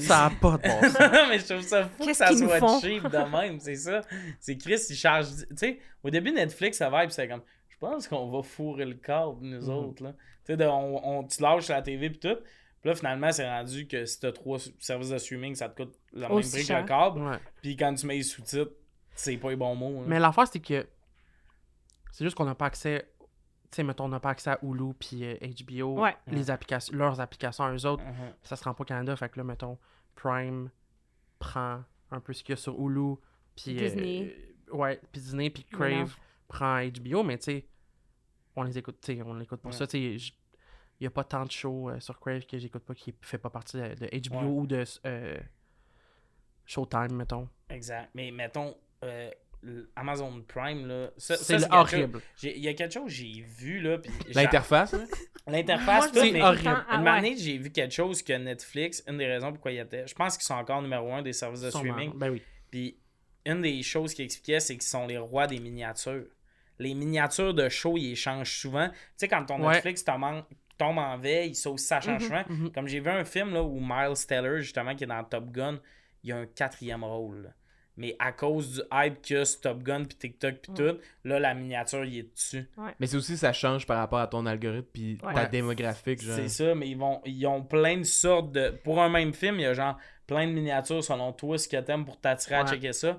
[0.01, 0.99] Ça a pas de bon sens.
[1.29, 2.81] mais je trouve ça fou que Qu'est-ce ça soit font?
[2.81, 4.01] cheap de même, c'est ça.
[4.41, 5.27] C'est Chris, il charge.
[5.51, 7.43] Tu sais, au début, Netflix, ça va, puis c'est comme.
[7.69, 9.69] Je pense qu'on va fourrer le câble, nous Mhm.
[9.71, 10.13] autres, là.
[10.13, 12.37] Tu sais, de- on, on, tu lâches la TV, puis tout.
[12.81, 15.95] Puis là, finalement, c'est rendu que si t'as trois services de streaming, ça te coûte
[16.13, 16.81] le même prix que cher.
[16.83, 17.21] le câble.
[17.23, 17.37] Ouais.
[17.63, 18.71] Puis quand tu mets les sous-titres,
[19.15, 20.03] c'est pas les bons mots.
[20.03, 20.07] là.
[20.07, 20.87] Mais l'affaire c'est que
[22.13, 23.09] c'est juste qu'on n'a pas accès
[23.77, 26.17] sais, mettons, on n'a pas accès à Hulu puis euh, HBO, Ouais.
[26.29, 28.33] les applications, leurs applications à eux autres, Mhm.
[28.43, 29.15] ça se rend pas au Canada.
[29.17, 29.79] Fait que là, mettons,
[30.15, 30.71] Prime
[31.39, 33.17] prend un peu ce qu'il y a sur Hulu,
[33.57, 33.77] puis...
[33.77, 34.37] euh, Disney.
[34.73, 36.15] ouais, puis Disney, puis Crave
[36.49, 37.67] prend HBO, mais tu sais,
[38.57, 39.77] on les écoute, tu sais, on l'écoute pour Ouais.
[39.77, 40.33] ça, tu sais,
[41.01, 43.39] il y a pas tant de shows euh, sur Crave que j'écoute pas qui fait
[43.39, 44.45] pas partie de, de HBO Ouais.
[44.47, 45.39] ou de euh,
[46.67, 47.49] Showtime, mettons.
[47.71, 48.11] Exact.
[48.15, 49.31] Mais mettons, euh,
[49.97, 51.11] Amazon Prime, là.
[51.17, 52.21] C'est horrible.
[52.43, 53.99] Il y a quelque chose que j'ai vu, là.
[54.35, 54.95] L'interface?
[55.47, 56.85] L'interface, mais horrible.
[56.89, 57.09] ah, Une ouais.
[57.11, 60.07] année, j'ai vu quelque chose que Netflix, une des raisons pourquoi il était.
[60.07, 62.13] Je pense qu'ils sont encore numéro un des services de streaming.
[62.15, 62.43] Ben oui.
[62.71, 62.99] Puis
[63.47, 66.27] une des choses qu'ils expliquaient, c'est qu'ils sont les rois des miniatures.
[66.79, 68.89] Les miniatures de show, ils échangent souvent.
[68.89, 69.73] Tu sais, quand ton Ouais.
[69.75, 70.43] Netflix tombe en,
[70.77, 72.45] tombe en veille, ça aussi, ça change souvent.
[72.49, 72.71] mhm.
[72.73, 75.81] Comme j'ai vu un film là, où Miles Teller, justement, qui est dans Top Gun,
[76.23, 77.45] il y a un quatrième rôle.
[77.45, 77.51] là.
[77.99, 80.99] Mais à cause du hype qu'il y a sur Top Gun, puis TikTok, puis tout,
[81.25, 82.67] là, la miniature, il est dessus.
[83.01, 85.35] Mais c'est aussi, ça change par rapport à ton algorithme puis Ouais.
[85.35, 86.37] ta démographique, genre.
[86.37, 88.71] C'est ça, mais ils vont ils ont plein de sortes de.
[88.85, 91.77] Pour un même film, il y a genre plein de miniatures selon toi, ce que
[91.79, 93.19] t'aimes pour t'attirer à checker ça.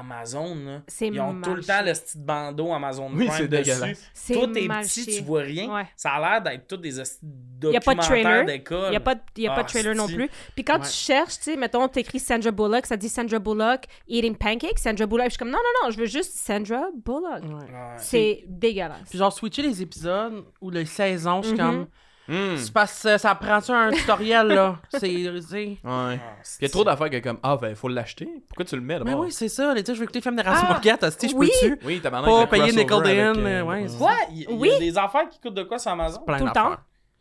[0.00, 3.64] Amazon, ils ont tout le temps le petit bandeau Amazon Oui, Prime c'est dessus.
[3.70, 4.10] dégueulasse.
[4.14, 5.18] C'est Tout est petit, chier.
[5.18, 5.74] tu vois rien.
[5.74, 5.86] Ouais.
[5.96, 8.44] Ça a l'air d'être tous des a pas de documentaires trailer.
[8.46, 8.86] d'école.
[8.86, 10.30] Il n'y a pas de, y a pas de Ah, trailer non plus.
[10.54, 10.86] Puis quand Ouais.
[10.86, 15.06] tu cherches, tu sais, mettons, t'écris Sandra Bullock, ça dit Sandra Bullock eating pancakes, Sandra
[15.06, 15.26] Bullock.
[15.26, 17.42] Je suis comme, non, non, non, je veux juste Sandra Bullock.
[17.44, 17.54] Ouais.
[17.54, 17.94] Ouais.
[17.98, 19.08] C'est dégueulasse.
[19.10, 21.64] Puis genre, switcher les épisodes ou les saisons, je suis Mhm.
[21.66, 21.86] comme.
[22.34, 22.56] Hmm.
[22.56, 24.76] C'est parce que ça prend-tu un tutoriel, là?
[24.88, 25.00] C'est.
[25.00, 25.78] c'est- Ouais.
[25.84, 26.16] Ah,
[26.60, 28.26] Il y a trop d'affaires que comme ah ben faut l'acheter.
[28.48, 29.24] Pourquoi tu le mets Mais d'abord?
[29.24, 29.74] oui, c'est ça.
[29.74, 31.50] Les, tu sais, je veux écouter le film d'Erasmus Ah, Morgat, hostie, je oui.
[31.60, 31.78] peux-tu?
[31.84, 34.14] Oui, t'as Pas payer Nickelodeon, euh, euh, ouais, c'est Quoi?
[34.30, 34.70] Il il y Oui.
[34.74, 36.22] a des affaires qui coûtent de quoi sur Amazon?
[36.26, 36.76] Plein Tout le temps.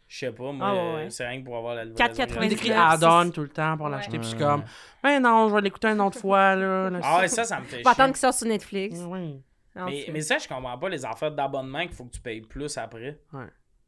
[0.08, 1.10] Je sais pas, moi, Ah, ouais, ouais.
[1.10, 2.04] c'est rien que pour avoir la livraison.
[2.14, 2.46] 4,99.
[2.46, 3.92] Il écrit 99, add-on tout le temps pour Ouais.
[3.92, 4.64] l'acheter, puis je suis comme,
[5.04, 6.90] ben non, je vais l'écouter une autre fois, là.
[6.90, 8.14] là, Ah ouais, ça, ça me fait Faut attendre chier.
[8.14, 9.00] qu'il sorte sur Netflix.
[9.08, 9.42] Oui.
[9.76, 12.78] Mais, mais ça, je comprends pas les affaires d'abonnement qu'il faut que tu payes plus
[12.78, 13.20] après.
[13.34, 13.46] Ouais.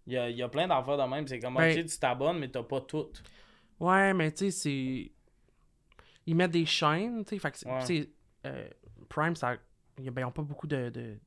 [0.07, 1.27] Il y a, il y a plein d'affaires de même.
[1.27, 3.23] C'est comme, Ben- ok, tu t'abonnes, mais t'as pas toutes.
[3.79, 5.11] Ouais, mais tu sais, c'est.
[6.25, 7.39] Ils mettent des chaînes, tu sais.
[7.39, 8.09] Fait que, Ouais.
[8.45, 8.67] euh,
[9.09, 9.55] Prime, ça.
[9.99, 10.89] Ils ben, ils ont pas beaucoup de.
[10.89, 11.17] de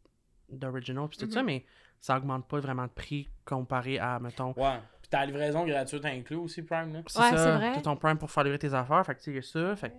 [0.49, 1.33] d'original puis tout Mhm.
[1.33, 1.64] ça, mais
[1.99, 4.79] ça augmente pas vraiment de prix comparé à, mettons, Ouais.
[5.03, 7.01] Puis ta livraison gratuite inclus aussi, Prime, là.
[7.09, 7.72] c'est Ouais, c'est ça, vrai.
[7.74, 9.43] t'as ton Prime pour faire livrer tes affaires, fait que tu sais, il y a
[9.43, 9.93] ça, fait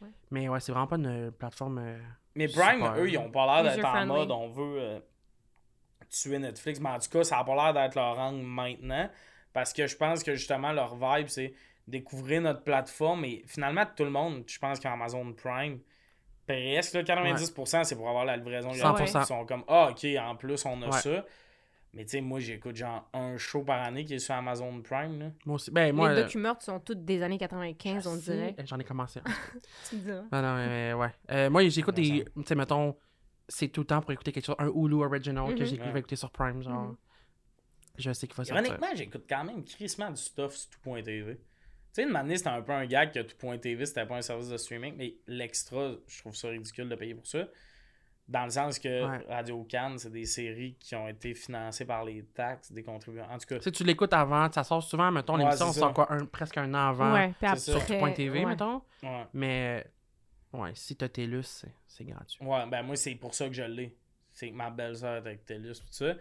[0.00, 0.08] ouais.
[0.30, 1.76] Mais ouais, c'est vraiment pas une plateforme...
[1.78, 1.98] euh,
[2.34, 2.96] Mais Prime, Super.
[2.96, 5.00] eux, ils ont pas l'air d'être en mode on veut euh,
[6.12, 6.78] tuer Netflix.
[6.80, 9.08] Mais en tout cas, ça a pas l'air d'être leur angle maintenant.
[9.52, 11.54] Parce que je pense que justement, leur vibe, c'est
[11.86, 13.24] découvrir notre plateforme.
[13.24, 15.80] Et finalement, tout le monde, je pense qu'Amazon Prime,
[16.46, 19.08] presque là, 90%, c'est pour avoir la livraison gratuite.
[19.08, 19.22] 100%.
[19.22, 20.92] Ils sont comme Ah, ok, en plus, on a Ouais.
[20.92, 21.24] ça.
[21.94, 25.18] Mais tu sais, moi, j'écoute genre un show par année qui est sur Amazon Prime.
[25.18, 25.26] Là.
[25.44, 25.70] Moi aussi.
[25.70, 26.10] Ben, moi...
[26.10, 28.56] les euh, documents sont tous des années 95, on dirait.
[28.64, 29.20] J'en ai commencé.
[29.20, 29.30] un.
[29.90, 30.22] Tu dirais.
[30.32, 31.14] non, non, mais ouais.
[31.30, 32.24] Euh, moi, j'écoute des...
[32.34, 32.96] Tu sais, mettons,
[33.54, 35.66] c'est tout le temps pour écouter quelque chose, un Hulu original que Mhm.
[35.66, 36.82] j'ai que écouter sur Prime, genre...
[36.88, 36.96] Mhm.
[37.98, 38.64] Je sais qu'il va sortir.
[38.64, 41.34] Ironiquement, j'écoute quand même crissement du stuff sur tout.tv.
[41.36, 41.40] Tu
[41.92, 44.56] sais, une année, c'était un peu un gag que tout.tv, c'était pas un service de
[44.56, 47.44] streaming, mais l'extra, je trouve ça ridicule de payer pour ça.
[48.26, 49.26] Dans le sens que Ouais.
[49.28, 53.28] Radio Cannes, c'est des séries qui ont été financées par les taxes des contribuants.
[53.28, 55.72] En tout cas, Tu sais, tu l'écoutes avant, ça sort souvent, mettons, Ouais, l'émission, on
[55.72, 58.46] sort quoi, un- presque un an avant Ouais, sur après, Point TV, ouais.
[58.46, 58.80] mettons.
[59.02, 59.26] ouais.
[59.34, 59.86] Mais,
[60.52, 62.44] ouais, si t'as TELUS, c'est- c'est gratuit.
[62.44, 63.96] Ouais, ben moi, c'est pour ça que je l'ai.
[64.32, 66.14] C'est que ma belle-sœur est avec TELUS tout ça.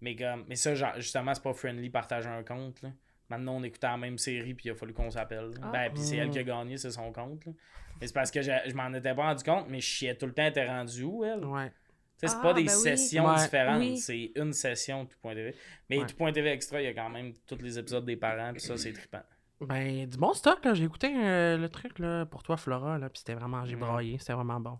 [0.00, 2.82] Mais, comme, mais ça, genre, justement, c'est pas friendly partager un compte.
[2.82, 2.90] Là.
[3.30, 5.50] Maintenant, on écoutait la même série, puis il a fallu qu'on s'appelle.
[5.62, 5.70] Ah.
[5.72, 7.46] Ben, puis c'est elle qui a gagné, c'est son compte.
[7.46, 7.52] là.
[8.00, 10.26] Mais c'est parce que je, je m'en étais pas rendu compte, mais je chiais tout
[10.26, 11.44] le temps, elle était rendue où, elle?
[11.44, 11.68] Ouais.
[11.70, 11.74] Tu
[12.18, 13.96] sais, c'est Ah, pas des ben sessions différentes, Oui.
[13.98, 15.54] c'est une session tout.tv.
[15.88, 16.06] Mais Ouais.
[16.06, 18.92] tout.tv extra, il y a quand même tous les épisodes des parents, puis ça, c'est
[18.92, 19.22] trippant.
[19.66, 20.74] Ben, du bon stock, là.
[20.74, 23.80] J'ai écouté euh, le truc, là, pour toi, Flora, là, puis c'était vraiment, j'ai Mm.
[23.80, 24.78] braillé, c'était vraiment bon.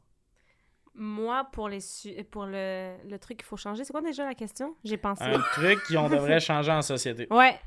[0.97, 4.35] Moi, pour, les su- pour le, le truc qu'il faut changer, c'est quoi déjà la
[4.35, 4.77] question?
[4.85, 5.25] J'ai pensé.
[5.25, 7.27] Un truc qu'on devrait changer en société.
[7.31, 7.59] Ouais.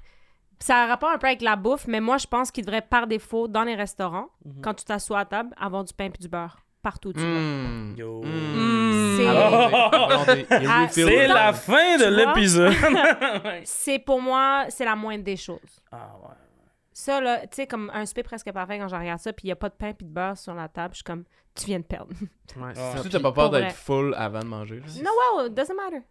[0.59, 3.05] Ça a rapport un peu avec la bouffe, mais moi, je pense qu'il devrait, par
[3.05, 4.61] défaut, dans les restaurants, Mhm.
[4.61, 6.57] quand tu t'assois à table, avoir du pain et du beurre.
[6.81, 7.25] Partout où tu vas.
[7.25, 7.95] Hmm.
[7.97, 8.21] Yo.
[8.23, 9.17] Hmm.
[9.17, 11.05] C'est- Ah, refill.
[11.07, 12.33] C'est la fin de Tu vois?
[12.33, 12.73] l'épisode.
[13.65, 15.59] C'est pour moi, c'est la moindre des choses.
[15.91, 16.35] ah ouais.
[16.99, 19.49] Ça, là, tu sais, comme un souper presque parfait quand je regarde ça, puis il
[19.49, 21.67] n'y a pas de pain et de beurre sur la table, je suis comme, tu
[21.67, 22.11] viens de perdre.
[22.57, 22.91] Ouais, c'est Ah.
[22.91, 22.93] ça.
[22.93, 24.79] Surtout, t'as pas peur d'être full avant de manger.
[24.79, 24.85] là.
[25.03, 26.01] no, well, it doesn't matter.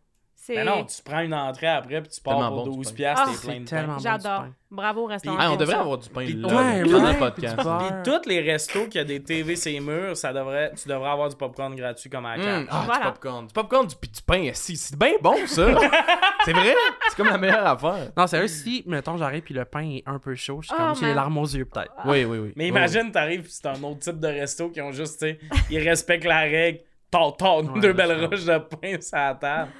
[0.47, 0.55] C'est...
[0.55, 2.94] Ben non, tu prends une entrée après, puis tu pars pour bon, du 12 pain.
[2.94, 3.86] piastres, Ah, t'es plein de pain.
[3.94, 3.99] bon.
[3.99, 4.44] J'adore.
[4.70, 5.36] Bravo au restaurant.
[5.40, 7.57] Ah, on devrait avoir du pain là, le podcast.
[7.57, 11.28] puis tous les restos qui a des TV ces murs, ça devrait, tu devrais avoir
[11.28, 12.68] du popcorn gratuit comme à la carte.
[12.70, 13.05] ah, Voilà.
[13.07, 13.47] du popcorn.
[13.49, 14.76] Du popcorn, du, puis du pain assis.
[14.76, 15.66] C'est bien bon, ça.
[16.44, 16.74] c'est vrai.
[17.09, 18.12] C'est comme la meilleure affaire.
[18.16, 20.82] Non, sérieux, si, mettons, j'arrive puis le pain est un peu chaud, je suis Oh,
[20.82, 21.92] comme, j'ai les larmes aux yeux, peut-être.
[22.05, 22.53] Oui, oui, oui.
[22.55, 25.38] Mais imagine, t'arrives, puis c'est un autre type de resto qui ont juste, tu sais,
[25.70, 26.80] ils respectent la règle,
[27.14, 29.70] Ouais, deux belles roches de pain sur la table.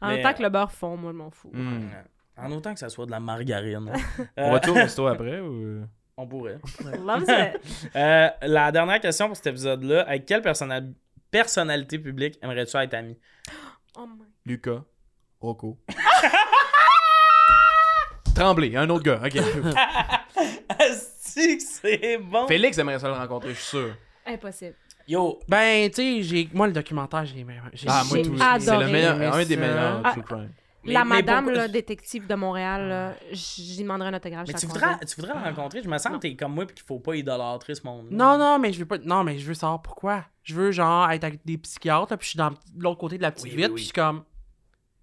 [0.00, 1.50] En Mais, tant que le beurre fond, moi, je m'en fous.
[1.52, 1.90] Hmm.
[2.36, 3.90] En autant que ça soit de la margarine.
[4.36, 5.82] On Euh, va tout au resto après ou?
[6.16, 6.58] on pourrait.
[7.96, 10.02] Euh, la dernière question pour cet épisode-là.
[10.02, 10.94] Avec quelle personnali-
[11.30, 13.18] personnalité publique aimerais-tu être ami?
[13.96, 14.82] Oh my Lucas.
[15.40, 15.78] Rocco.
[18.34, 19.36] Tremblay, un autre gars, ok.
[21.28, 22.46] C'est bon!
[22.46, 23.94] Félix aimerait ça le rencontrer, je suis sûr.
[24.26, 24.76] Impossible.
[25.08, 26.48] Yo, Ben, tu sais, j'ai...
[26.52, 27.44] moi, le documentaire, j'ai...
[27.72, 28.34] j'ai- Ah, moi J'ai tout.
[28.38, 28.60] adoré.
[28.60, 30.12] C'est le meilleur, un des meilleurs Ah.
[30.12, 30.50] True Crime.
[30.84, 34.46] mais- la mais madame, pourquoi- là, détective de Montréal, là, j'y demanderais un autographe.
[34.48, 35.82] Mais tu la voudrais, tu voudrais le rencontrer?
[35.82, 38.08] Je me sens que t'es comme moi et qu'il faut pas idolâtrer ce monde.
[38.10, 38.98] Non, non, mais je veux pas...
[38.98, 40.24] Non, mais je veux savoir pourquoi.
[40.42, 43.22] Je veux, genre, être avec des psychiatres, là, puis je suis dans l'autre côté de
[43.22, 43.92] la petite Oui, vitre, oui, puis je oui.
[43.92, 44.22] suis comme...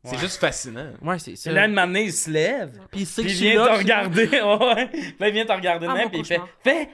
[0.05, 0.91] C'est juste fascinant.
[1.01, 1.51] Ouais, c'est ça.
[1.51, 2.79] Là, une matinée, il se lève.
[2.91, 4.27] Puis il sait Puis que il je suis vient te regarder.
[4.75, 4.87] Ouais.
[4.87, 6.09] Puis là, il vient te regarder de Ah, même.
[6.09, 6.41] Puis il fait.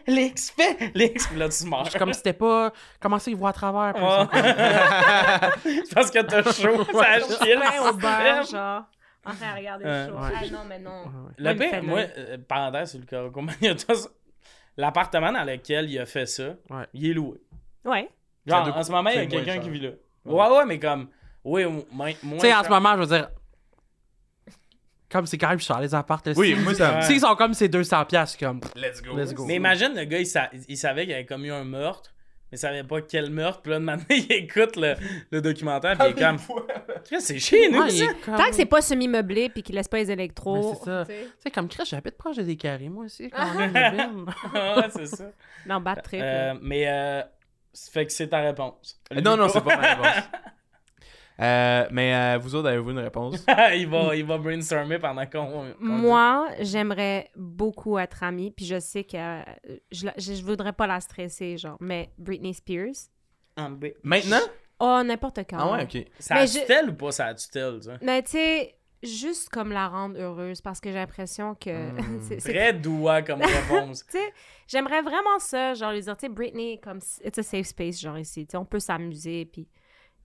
[0.06, 1.28] Félix, Félix.
[1.28, 1.86] Puis là, tu meurs.
[1.86, 2.72] Je comme si c'était pas...
[3.00, 3.94] Comment ça, il voit à travers,
[5.64, 6.84] C'est parce que t'as chaud.
[6.94, 8.84] Ça chie genre.
[9.24, 10.06] En train de regarder Ouais.
[10.08, 10.16] le show.
[10.20, 11.04] Ah non, mais non.
[11.38, 14.10] Le pire, moi, euh, parenthèse sur le Caraco Magnetos,
[14.78, 16.86] l'appartement dans lequel il a fait ça, Ouais.
[16.94, 17.40] il est loué.
[17.86, 18.10] Ouais.
[18.48, 19.90] Genre, en ce moment, il y a quelqu'un qui vit là.
[20.26, 21.08] Ouais, ouais, mais comme.
[21.44, 22.12] Oui, moins.
[22.14, 23.30] Tu sais, en ce moment, je veux dire...
[25.10, 26.22] Comme c'est quand même cher, les apparts.
[26.38, 27.02] Oui, moi, ça.
[27.02, 28.62] S'ils sont comme ces 200 piastres, comme...
[28.76, 29.16] Let's go.
[29.18, 29.46] Let's go.
[29.46, 32.14] Mais imagine, le gars, il, sa- il savait qu'il avait commis un meurtre,
[32.50, 33.62] mais il savait pas quel meurtre.
[33.62, 34.96] Puis là, maintenant, il écoute le,
[35.32, 36.38] le documentaire, puis il est comme.
[37.20, 38.06] C'est chez nous, Ouais, ça.
[38.24, 40.76] comme- Tant que c'est pas semi-meublé puis qu'il laisse pas les électros.
[40.80, 41.06] C'est ça.
[41.06, 41.14] tu
[41.44, 41.52] sais.
[41.52, 44.28] Comme Chris, j'habite proche de des carrés, moi aussi, quand même.
[44.54, 45.26] Ouais, c'est ça.
[45.66, 46.22] Non, bad trip.
[46.24, 47.22] Euh, mais, euh,
[47.74, 48.98] ça fait que c'est ta réponse.
[49.12, 50.24] Euh, Non, non, c'est pas ma réponse.
[51.42, 53.44] Euh, mais euh, vous autres, avez-vous une réponse?
[53.76, 55.74] il, va, il va brainstormer pendant qu'on.
[55.80, 59.44] Moi, j'aimerais beaucoup être amie, puis je sais que euh,
[59.92, 63.10] je, je, je voudrais pas la stresser, genre, mais Britney Spears.
[63.58, 63.70] Ah,
[64.04, 64.40] Maintenant?
[64.80, 65.58] Oh, n'importe quand.
[65.60, 66.06] Ah ouais, ok.
[66.20, 67.98] Ça Mais a je- tutelle ou pas ça a tutelle, ça?
[68.02, 71.92] Mais tu sais, juste comme la rendre heureuse, parce que j'ai l'impression que.
[71.92, 72.22] Hmm.
[72.22, 74.06] c'est- c'est- Très doux comme réponse.
[74.06, 74.34] Tu sais,
[74.68, 78.18] j'aimerais vraiment ça, genre, lui dire, tu sais, Britney, comme, it's a safe space, genre,
[78.18, 79.68] ici, tu sais, on peut s'amuser, puis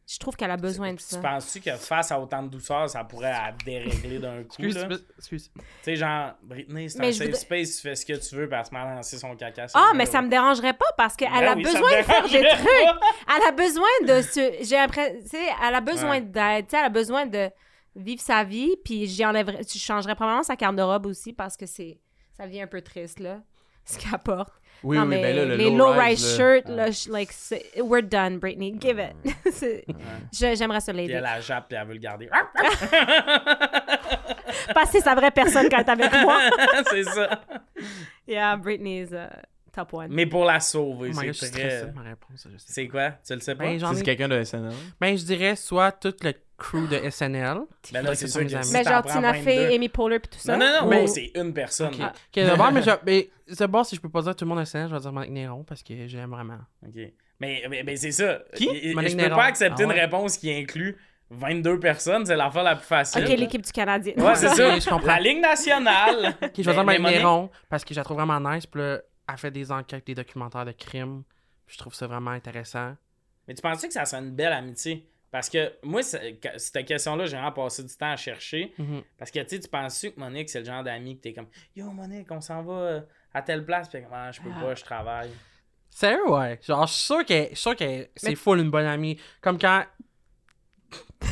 [0.08, 1.18] je trouve qu'elle a besoin de tu ça.
[1.20, 4.62] penses-tu que face à autant de douceur, ça pourrait la dérégler d'un coup?
[4.62, 4.96] Excuse, là?
[5.18, 5.50] excuse.
[5.54, 8.36] Tu sais, genre, Britney, c'est un je safe voudrais- space, tu fais ce que tu
[8.36, 9.66] veux parce qu'elle m'a lancé son caca.
[9.74, 12.28] Ah, mais ça me dérangerait pas parce qu'elle Ben a oui, besoin de faire des
[12.48, 12.64] trucs.
[12.66, 13.00] pas.
[13.36, 14.64] Elle a besoin de se.
[14.64, 15.14] J'ai l'impression.
[15.22, 16.20] Tu sais, elle a besoin Ouais.
[16.20, 16.66] d'aide.
[16.66, 17.50] Tu sais, elle a besoin de
[17.96, 18.76] vivre sa vie.
[18.84, 19.62] Puis j'y enlèverais.
[19.68, 21.98] Je changerais probablement sa carte de robe aussi parce que c'est.
[22.36, 23.40] Ça devient un peu triste, là.
[23.84, 24.52] Ce qu'elle porte.
[24.86, 26.44] Oui, non, oui, mais ben là, le les low-rise, low-rise là.
[26.54, 27.30] shirts, là, je- like,
[27.78, 28.72] we're done, Britney.
[28.80, 29.16] Give it.
[30.32, 31.14] J'aimerais ça l'aider.
[31.14, 32.28] elle la jappe puis elle veut le garder.
[34.90, 36.38] C'est sa vraie personne quand est avec moi.
[36.90, 37.40] c'est ça.
[38.26, 39.28] Yeah, Britney is uh,
[39.72, 40.08] top one.
[40.10, 41.92] Mais pour la sauver, Oh c'est très.
[41.92, 42.46] ma réponse.
[42.58, 43.12] C'est quoi?
[43.26, 43.64] Tu le sais pas?
[43.64, 44.72] Ben, C'est quelqu'un de SNL.
[45.00, 47.58] ben, je dirais soit tout le crew de SNL.
[47.92, 49.44] Ben là, Fait c'est sûr que si Mais genre Tina 22.
[49.44, 50.56] Fey, Amy Poehler puis tout ça?
[50.56, 51.88] Non, non, non, oh, c'est une personne.
[51.94, 52.90] Ok, Ah, Ok, d'abord, mais, je...
[53.06, 55.12] mais d'abord, si je peux pas dire tout le monde de SNL, je vais dire
[55.12, 56.58] Monique Néron parce que j'aime vraiment.
[56.86, 56.94] OK.
[57.40, 58.40] Mais, mais, mais c'est ça.
[58.54, 58.66] Qui?
[58.94, 59.36] Monique Je peux Néron.
[59.36, 60.96] pas accepter Ah une réponse qui inclut
[61.30, 62.24] 22 personnes.
[62.24, 63.22] C'est l'affaire la plus facile.
[63.24, 64.14] Ok, l'équipe du Canadien.
[64.16, 64.74] Ouais, c'est ça.
[64.74, 65.06] Ok, je comprends.
[65.08, 66.34] La Ligue nationale.
[66.42, 68.66] Ok, je vais dire Mais- mais Monique Néron parce que je la trouve vraiment nice.
[68.66, 71.22] Puis là, elle fait des enquêtes, des documentaires de crimes.
[71.66, 72.94] Je trouve ça vraiment intéressant.
[73.48, 75.06] Mais tu penses que ça serait une belle amitié?
[75.30, 78.72] Parce que moi, cette question-là, j'ai vraiment passé du temps à chercher.
[78.78, 79.02] Mhm.
[79.18, 81.48] Parce que tu sais, tu penses que Monique, c'est le genre d'ami que t'es comme
[81.74, 83.00] Yo, Monique, on s'en va euh,
[83.34, 83.88] à telle place.
[83.88, 85.30] Puis elle est comme, Ah, je peux pas, je travaille.
[85.90, 86.58] Sérieux, ouais.
[86.62, 89.18] Genre, je suis sûr que, je suis sûr que c'est Mais- full une bonne amie.
[89.40, 89.84] Comme quand.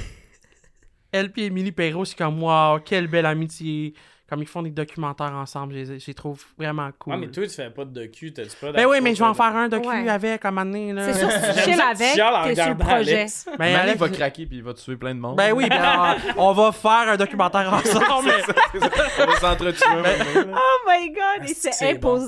[1.12, 3.94] Elle puis Émilie Perrault, c'est comme, wow, quelle belle amitié.
[4.26, 7.12] Comme ils font des documentaires ensemble, je les, je les trouve vraiment cool.
[7.12, 9.28] Ah, mais toi, tu fais pas de docu, t'as-tu pas ben oui, mais je vais
[9.28, 10.08] en faire un docu Ouais.
[10.08, 11.12] avec à un moment donné, là.
[11.12, 13.26] C'est sûr, si tu chill ça avec, t'es sur le projet.
[13.58, 15.36] Ben, Alex- va craquer puis il va tuer plein de monde.
[15.36, 18.06] Ben oui, ben, on, on va faire un documentaire ensemble.
[18.08, 20.02] On va s'entretuer.
[20.02, 20.10] là.
[20.56, 22.18] Oh my god, Ah, il c'est c'est bon.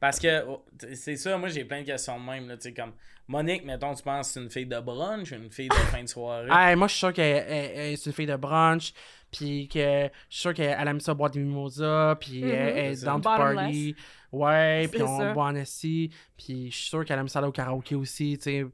[0.00, 2.48] Parce que oh, c'est ça, moi j'ai plein de questions de même.
[2.48, 2.92] Là, tu sais, comme
[3.28, 6.02] Monique, mettons, tu penses que c'est une fille de brunch ou une fille de fin
[6.02, 6.48] de soirée?
[6.50, 8.92] Hey, moi, je suis sûr qu'elle elle- elle- c'est une fille de brunch,
[9.32, 12.50] puis que je suis sûr qu'elle aime ça boire des mimosas, puis Mhm.
[12.50, 13.14] elle, elle est dans ça.
[13.16, 13.56] du Bottomless.
[13.64, 13.96] party.
[14.32, 15.32] Ouais, puis on ça.
[15.32, 18.42] boit en assis, puis je suis sûr qu'elle aime ça aller au karaoké aussi, tu
[18.44, 18.66] sais.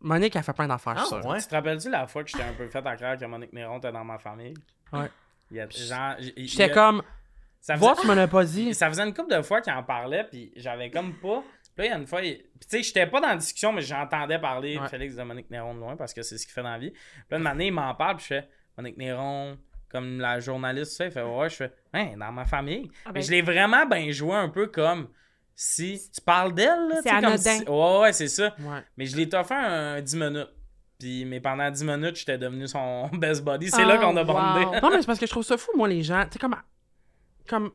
[0.00, 1.40] Monique, elle fait plein d'affaires, Ah, ouais.
[1.40, 3.78] Tu te rappelles-tu la fois que j'étais un peu fait en clair que Monique Néron
[3.78, 4.54] était dans ma famille?
[4.92, 5.10] Ouais.
[5.60, 7.02] A, J'étais a- comme,
[7.60, 8.74] ça faisait, tu me l'as pas dit.
[8.74, 11.42] ça faisait une couple de fois qu'il en parlait, puis j'avais comme pas.
[11.76, 13.36] Puis là, il y a une fois, il- puis tu sais, j'étais pas dans la
[13.36, 14.88] discussion, mais j'entendais parler Ouais.
[14.88, 16.90] Félix de Monique Néron de loin parce que c'est ce qu'il fait dans la vie.
[16.90, 17.00] Puis
[17.30, 19.56] là, une année, il m'en parle, puis je fais Monique Néron,
[19.90, 22.90] comme la journaliste, tu sais, il fait ouais, je fais, hein, dans ma famille.
[23.04, 25.08] Ah Mais ben- je l'ai vraiment bien joué un peu comme
[25.54, 26.96] si tu parles d'elle, là.
[27.02, 28.54] C'est comme si- Ouais, ouais, c'est ça.
[28.60, 28.80] Ouais.
[28.96, 30.48] Mais je l'ai offert un 10 minutes.
[30.98, 33.70] Puis, mais pendant 10 minutes, j'étais devenu son best buddy.
[33.70, 34.64] C'est là Oh, qu'on a bondé.
[34.66, 34.80] wow.
[34.82, 36.24] Non, mais c'est parce que je trouve ça fou, moi, les gens.
[36.24, 36.56] Tu sais, comme.
[37.48, 37.70] Comme.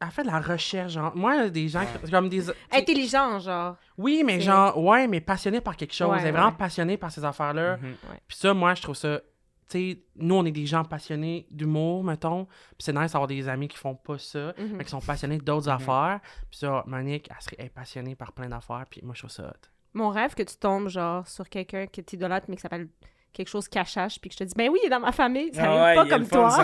[0.00, 1.14] Elle fait de la recherche, genre.
[1.14, 1.84] Moi, des gens.
[2.04, 2.50] qui- Comme des.
[2.72, 3.76] Intelligent, genre.
[3.96, 6.08] Oui, mais genre, ouais, mais passionné par quelque chose.
[6.10, 6.56] Ouais, Elle est vraiment ouais.
[6.58, 7.76] passionnée par ces affaires-là.
[7.76, 7.94] Mhm.
[8.26, 9.20] Puis ça, moi, je trouve ça.
[9.68, 12.44] Tu sais, nous, on est des gens passionnés d'humour, mettons.
[12.46, 14.76] Puis c'est nice d'avoir des amis qui font pas ça, Mhm.
[14.76, 16.20] mais qui sont passionnés d'autres affaires.
[16.50, 18.84] Puis ça, Monique, elle serait elle est passionnée par plein d'affaires.
[18.90, 19.68] Puis moi, je trouve ça hot.
[19.94, 22.88] Mon rêve que tu tombes, genre, sur quelqu'un que tu idolâtres, mais qui s'appelle
[23.32, 25.52] quelque chose cachache, puis que je te dis, ben oui, il est dans ma famille,
[25.54, 26.48] ça Ah ouais, pas il comme fun, toi.
[26.48, 26.60] est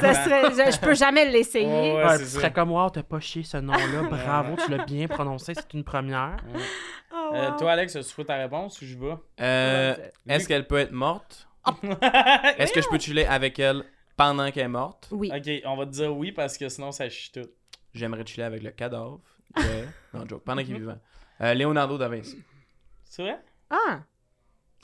[0.00, 1.66] Ça serait, je, je peux jamais l'essayer.
[1.66, 4.02] Ouais, ouais, Ouais, tu serais comme, wow, t'as pas chié ce nom-là.
[4.10, 5.54] Bravo, tu l'as bien prononcé.
[5.54, 6.36] C'est une première.
[7.14, 9.14] Oh, Euh, toi, Alex, tu souhaites ta réponse ou je vais?
[9.40, 9.94] Euh,
[10.28, 11.46] Est-ce qu'elle peut être morte?
[12.58, 13.84] Est-ce que je peux chiller avec elle
[14.16, 15.08] pendant qu'elle est morte?
[15.10, 15.30] Oui.
[15.34, 17.48] Ok, on va te dire oui parce que sinon ça chie tout.
[17.94, 19.20] J'aimerais chiller avec le cadavre.
[19.56, 20.42] de- Non, joke.
[20.44, 20.98] Pendant qu'il est vivant.
[21.40, 22.42] Euh, Leonardo da Vinci.
[23.04, 23.38] C'est vrai?
[23.70, 24.00] Ah!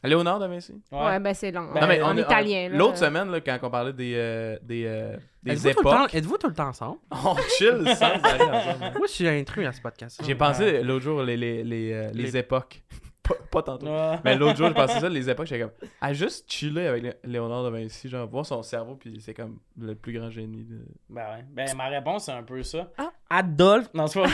[0.05, 1.72] Léonard da Vinci Ouais, ben c'est long.
[1.74, 2.68] Ben, Non, mais en italien.
[2.70, 2.76] là.
[2.76, 5.99] L'autre semaine, là, quand on parlait des, euh, des, euh, des Êtes-vous tout, le temps-
[6.05, 6.99] époques, êtes-vous tout le temps ensemble?
[7.11, 8.99] on chill sans arrêt ensemble.
[8.99, 10.20] Moi, je suis intrus à ce podcast.
[10.24, 12.82] J'ai pensé l'autre jour les, les, les, euh, les Les- époques.
[13.28, 13.84] Pas, pas tantôt.
[13.88, 14.18] Ouais.
[14.24, 15.72] Mais l'autre jour, je pensais ça, les époques, j'étais comme.
[16.01, 19.59] À juste chiller avec Lé- Léonard de Vinci, genre, voir son cerveau, puis c'est comme
[19.78, 20.64] le plus grand génie.
[20.64, 20.78] De...
[21.11, 21.44] Ben ouais.
[21.53, 22.88] Ben ma réponse c'est un peu ça.
[22.96, 23.11] Ah.
[23.28, 23.90] Adolphe.
[23.92, 24.28] Non, c'est pas.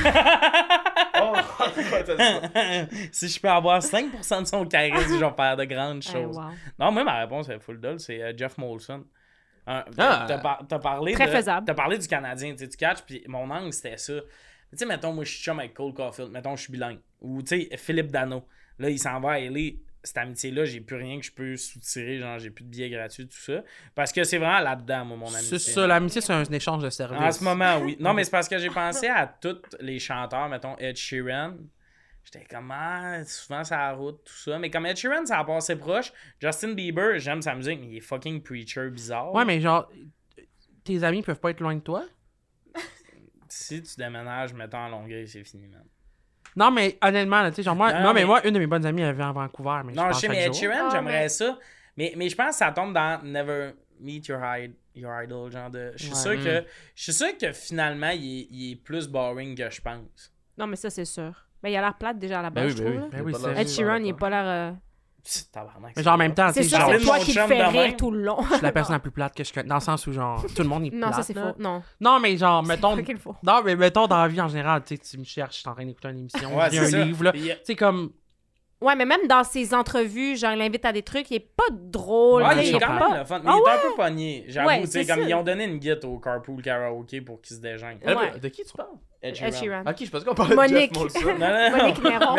[1.20, 1.34] Oh,
[3.12, 6.36] si je peux avoir 5% de son charisme, je vais faire de grandes Eh, choses.
[6.36, 6.44] wow.
[6.78, 9.04] Non, moi ma réponse est full dull, c'est euh, Jeff Molson.
[9.66, 10.24] Un- Ah.
[10.28, 11.66] T'as par- t'as parlé, Très de- faisable.
[11.66, 14.12] t'as parlé du Canadien, tu catches, puis mon angle c'était ça.
[14.70, 16.98] Tu sais, mettons, moi je suis chum avec Cole Caulfield, mettons, je suis bilingue.
[17.20, 18.46] Ou tu sais, Philippe Dano.
[18.78, 19.70] Là, il s'en va à LA.
[20.04, 23.26] Cette amitié-là, j'ai plus rien que je peux soutirer, genre j'ai plus de billets gratuits,
[23.26, 23.64] tout ça.
[23.94, 25.58] Parce que c'est vraiment là-dedans, moi, mon amitié.
[25.58, 27.18] C'est ça, l'amitié, c'est un échange de services.
[27.18, 27.96] En ce moment, oui.
[28.00, 31.54] Non, mais c'est parce que j'ai pensé à tous les chanteurs, mettons Ed Sheeran.
[32.22, 34.58] J'étais comme, ah, souvent ça route, tout ça.
[34.58, 36.12] Mais comme Ed Sheeran, ça a passé proche.
[36.38, 39.32] Justin Bieber, j'aime sa musique, mais il est fucking preacher bizarre.
[39.32, 39.90] Ouais, mais genre,
[40.84, 42.04] tes amis peuvent pas être loin de toi?
[43.48, 45.84] Si tu déménages, mettons à Longueuil, c'est fini, man.
[46.56, 48.20] Non, mais honnêtement, là, tu sais, genre, moi, Non, non, mais...
[48.20, 50.28] mais- moi, une de mes bonnes amies, elle vit à Vancouver, mais non, je sais,
[50.28, 50.54] mais Ed.
[50.54, 51.58] Sheeran, Ah, j'aimerais ça.
[51.96, 55.70] Mais, mais je pense que ça tombe dans Never Meet Your, Id- your Idol, genre
[55.70, 55.92] de.
[55.96, 56.36] Je suis Ouais.
[56.36, 56.64] sûr que.
[56.94, 60.32] Je suis sûr que finalement, il est, il est plus boring que je pense.
[60.58, 61.32] Non, mais ça, c'est sûr.
[61.62, 63.26] Ben, il a l'air plate déjà à la Ben base, oui, je ben trouve.
[63.26, 63.32] oui.
[63.32, 64.76] Ben oui, Ed Sheeran, il est pas l'air.
[65.26, 67.32] Euh, tabarnak, Mais genre, en même temps, C'est tu sais, genre, c'est de toi qui
[67.38, 67.96] rire même.
[67.96, 68.38] tout le long.
[68.42, 70.44] je suis la personne la plus plate que je connais, dans le sens où, genre,
[70.54, 71.54] tout le monde est Non, ça, plate, c'est faux.
[71.58, 71.82] Non.
[72.00, 72.90] Non, mais genre, mettons...
[72.96, 73.34] C'est pas qu'il faut.
[73.42, 75.68] Non, mais mettons, dans la vie en général, tu sais, tu me cherches, je suis
[75.68, 76.98] en train d'écouter une émission, Ouais, un ça.
[77.04, 77.32] livre, là.
[77.32, 78.12] Puis, Tu sais, comme...
[78.80, 81.64] Ouais, mais même dans ses entrevues, genre, il l'invite à des trucs, il est pas
[81.72, 82.42] drôle.
[82.42, 83.40] Ouais, il il est quand pas- même le fun.
[83.42, 83.80] Mais Ah il est un ouais?
[83.82, 84.44] peu pogné.
[84.48, 87.56] J'avoue, tu sais, c'est comme ils ont donné une guide au carpool karaoke pour qu'il
[87.56, 87.96] se déjeune.
[88.02, 88.38] Elle, Ouais.
[88.38, 88.88] De qui tu parles?
[89.24, 89.82] Ed Ed Sheeran.
[89.86, 90.92] Ok, je pensais qu'on parlait Monique.
[90.92, 91.38] de Jeff Molson.
[91.38, 91.76] Non, non, non.
[91.78, 92.36] Monique Néron.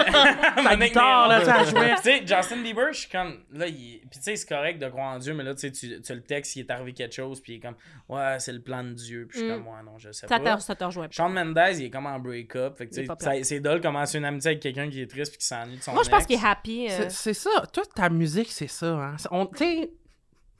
[0.64, 1.40] Monique guitare, là, Néron.
[1.40, 1.94] tu sais, elle jouait.
[1.96, 3.44] Puis, tu sais, Justin Bieber, je suis comme.
[3.54, 4.00] Là, il...
[4.02, 6.14] Puis, tu sais, c'est correct de croire en Dieu, mais là, tu sais, tu tu
[6.14, 7.76] le texte, il est arrivé quelque chose, puis il est comme,
[8.10, 9.26] ouais, c'est le plan de Dieu.
[9.30, 9.56] Puis, je suis Mm.
[9.64, 10.56] comme, ouais, non, je sais Ça pas.
[10.58, 11.08] te, ça te rejoint.
[11.10, 12.78] Shawn Mendes, il est comme en break-up.
[12.78, 15.08] Fait que, tu pas sais, ça- c'est dole commencer une amitié avec quelqu'un qui est
[15.08, 16.88] triste, puis qui s'ennuie de son Moi, je pense qu'il est happy.
[16.90, 17.06] euh.
[17.10, 17.50] C'est- ça.
[17.74, 19.16] Toi, ta musique, c'est ça, hein.
[19.18, 19.90] Tu sais,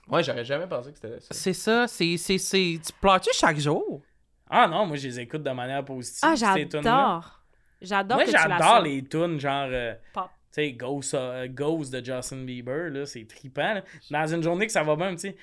[0.08, 1.28] Ouais, j'aurais jamais pensé que c'était ça.
[1.32, 1.88] c'est ça.
[1.88, 2.18] C'est...
[2.18, 4.02] c'est- c'est- Tu pleures-tu chaque jour?
[4.50, 6.20] Ah non, moi, je les écoute de manière positive.
[6.24, 7.42] Ah, j'adore.
[7.82, 9.68] J'adore Moi, j'adore les tunes, genre.
[9.70, 10.30] euh, Pop.
[10.54, 13.74] Tu sais, Ghost, euh, Ghost de Justin Bieber, là, c'est trippant.
[13.76, 13.84] là.
[14.10, 15.36] Dans une journée que ça va bien, tu sais.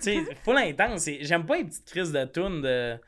[0.24, 1.08] sais, full intense.
[1.20, 2.98] J'aime pas les petites crises de tunes de.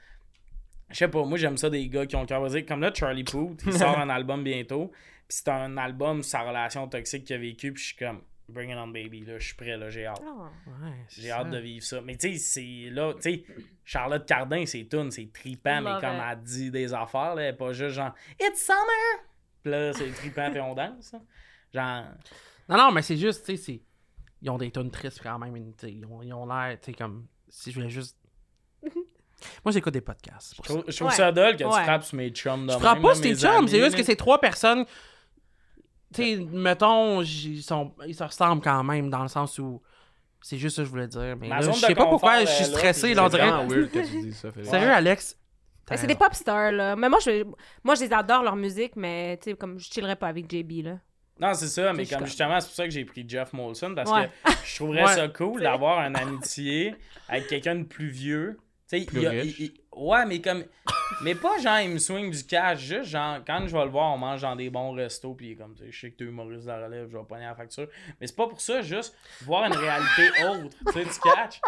[0.90, 2.64] Je sais pas, moi j'aime ça des gars qui ont le cœur brisé.
[2.64, 4.92] Comme là, Charlie Puth, il sort un album bientôt.
[5.28, 7.72] Puis c'est un album sur sa relation toxique qu'il a vécu.
[7.72, 10.22] Puis je suis comme, bring it on baby, là, je suis prêt, là, j'ai hâte.
[10.24, 10.50] Ah.
[10.84, 12.00] Ouais, J'ai hâte de vivre ça.
[12.00, 13.44] Mais tu sais, c'est là, tu sais,
[13.84, 17.56] Charlotte Cardin, c'est tunes, c'est trippant, mais comme elle dit des affaires, là, elle est
[17.56, 19.24] pas juste genre It's summer!
[19.62, 21.14] Puis là, c'est trippant puis on danse.
[21.14, 21.22] hein.
[21.74, 22.04] Genre.
[22.68, 23.82] Non, non, mais c'est juste, tu sais, c'est-
[24.42, 25.56] ils ont des tonnes tristes quand même.
[25.82, 27.26] Ils ont ils ont l'air, tu sais, comme.
[27.48, 28.16] Si je voulais juste.
[29.64, 30.54] Moi, j'écoute des podcasts.
[30.56, 31.14] Je trouve, je trouve Ouais.
[31.14, 31.70] ça dole que Ouais.
[31.78, 34.02] tu frappes sur mes chums de Je frappe pas sur tes chums, c'est juste que
[34.02, 34.84] c'est trois personnes.
[36.16, 39.80] Tu sais, mettons, ils, sont, ils se ressemblent quand même dans le sens où.
[40.42, 41.36] C'est juste ça que je voulais dire.
[41.40, 43.48] Mais là, je sais pas pourquoi je suis stressé, là, on dirait.
[43.50, 44.70] vraiment weird que tu dises ça, Félix.
[44.70, 45.36] Sérieux, Alex?
[45.94, 46.96] C'est des pop stars, là.
[46.96, 47.44] Mais moi, je,
[47.84, 50.84] moi, je les adore, leur musique, mais tu sais, comme je chillerais pas avec JB,
[50.84, 50.98] là.
[51.38, 54.10] Non, c'est ça, mais comme justement, c'est pour ça que j'ai pris Jeff Molson parce
[54.10, 54.30] Ouais.
[54.44, 55.14] que je trouverais Ouais.
[55.14, 56.94] ça cool d'avoir une amitié
[57.28, 58.58] avec quelqu'un de plus vieux.
[58.88, 59.58] Tu sais, Plus il y a- riche.
[59.58, 60.64] il- il- ouais, mais comme.
[61.22, 64.12] Mais pas genre, il me swing du cash, juste genre, quand je vais le voir,
[64.14, 66.16] on mange dans des bons restos, puis il est comme, tu sais, je sais que
[66.16, 67.88] t'es humoriste de la relève, je vais pogner la facture.
[68.20, 71.60] Mais c'est pas pour ça, juste voir une réalité autre, tu sais, tu catch.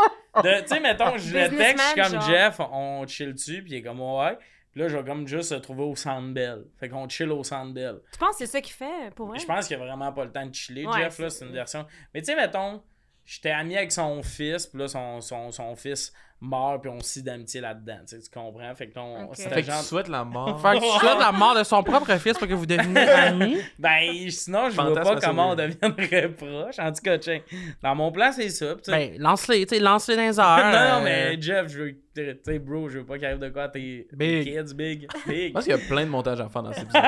[0.44, 2.30] De- Tu sais, mettons, je le texte, je suis comme genre.
[2.30, 4.36] Jeff, on chill dessus, puis il est comme, ouais.
[4.72, 6.66] Puis là, je vais comme juste se trouver au Sandbell.
[6.78, 8.00] Fait qu'on chill au Sandbell.
[8.12, 9.38] Tu penses que c'est ça qu'il fait pour vrai?
[9.38, 11.44] Je pense qu'il a vraiment pas le temps de chiller, Ouais, Jeff, là, c'est- c'est
[11.46, 11.86] une version.
[12.12, 12.82] Mais tu sais, mettons,
[13.24, 17.22] j'étais ami avec son fils, puis là, son, son, son fils meurt, puis on scie
[17.22, 18.72] d'amitié là-dedans, tu sais, tu comprends?
[18.74, 19.30] Fait que on- Ok.
[19.36, 19.80] c'était Fait que genre...
[19.80, 20.60] tu souhaites la mort.
[20.62, 23.60] Fait que tu souhaites la mort de son propre fils pour que vous deveniez amis?
[23.78, 26.78] Ben, sinon, je vois Fantasme pas assez comment on deviendrait proche.
[26.78, 27.40] En tout cas, tiens,
[27.82, 28.74] dans mon plan, c'est ça.
[28.86, 30.56] Ben, lance-les, tu sais, lance-les dans les airs.
[30.56, 31.96] non, non, euh, mais Jeff, je veux.
[32.14, 34.44] Tu sais, bro, je veux pas qu'il arrive de quoi à tes Big.
[34.44, 35.06] kids, big.
[35.26, 35.52] Je Big.
[35.52, 37.02] pense qu'il y a plein de montages à faire dans épisode.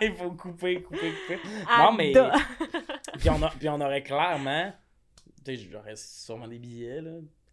[0.00, 1.38] Il faut couper, couper, couper.
[1.78, 2.12] Non, mais.
[3.18, 4.72] puis, on a, puis on aurait clairement.
[5.44, 7.10] Tu sais, j'aurais sûrement des billets, là.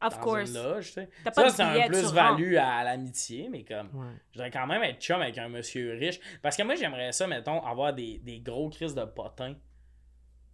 [0.08, 0.50] Of dans course.
[0.50, 1.10] Une loge, tu sais.
[1.24, 3.90] T'as pas Ça, de c'est un billet, tu plus-value à l'amitié, mais comme.
[3.94, 4.08] Ouais.
[4.32, 6.20] Je voudrais quand même être chum avec un monsieur riche.
[6.42, 9.54] Parce que moi, j'aimerais ça, mettons, avoir des, des gros crises de potins.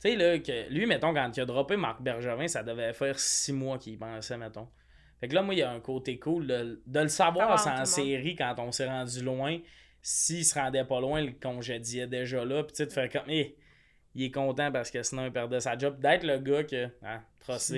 [0.01, 3.19] Tu sais, là, que lui, mettons, quand il a droppé Marc Bergevin, ça devait faire
[3.19, 4.67] six mois qu'il y pensait, mettons.
[5.19, 7.59] Fait que là, moi, il y a un côté cool de, de le savoir Avoir
[7.59, 7.87] c'est tout en le monde.
[8.23, 9.57] série quand on s'est rendu loin.
[10.01, 12.63] S'il se rendait pas loin, le congédiait déjà là.
[12.63, 13.57] Puis tu sais, de faire comme, Eh,
[14.15, 15.99] il est content parce que sinon il perdait sa job.
[15.99, 17.21] D'être le gars que, hein,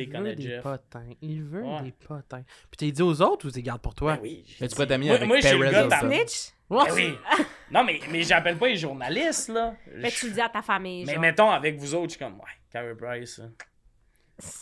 [0.05, 0.63] veut connaît des Jeff.
[0.63, 1.05] potins.
[1.21, 1.81] Il veut Ouais.
[1.83, 2.43] des potins.
[2.69, 4.15] Puis t'es dit aux autres ou t'es garde pour toi?
[4.15, 4.43] Ben oui.
[4.59, 6.51] Mais tu dit- peux Moi- avec moi, je suis le gars Snitch?
[6.69, 7.13] Ben oui.
[7.71, 9.73] non, mais, mais j'appelle pas les journalistes, là.
[9.97, 11.05] Mais tu le dis à ta famille.
[11.05, 11.21] Mais genre.
[11.21, 13.41] mettons, avec vous autres, je suis comme, ouais, Carey Price.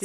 [0.00, 0.04] Tu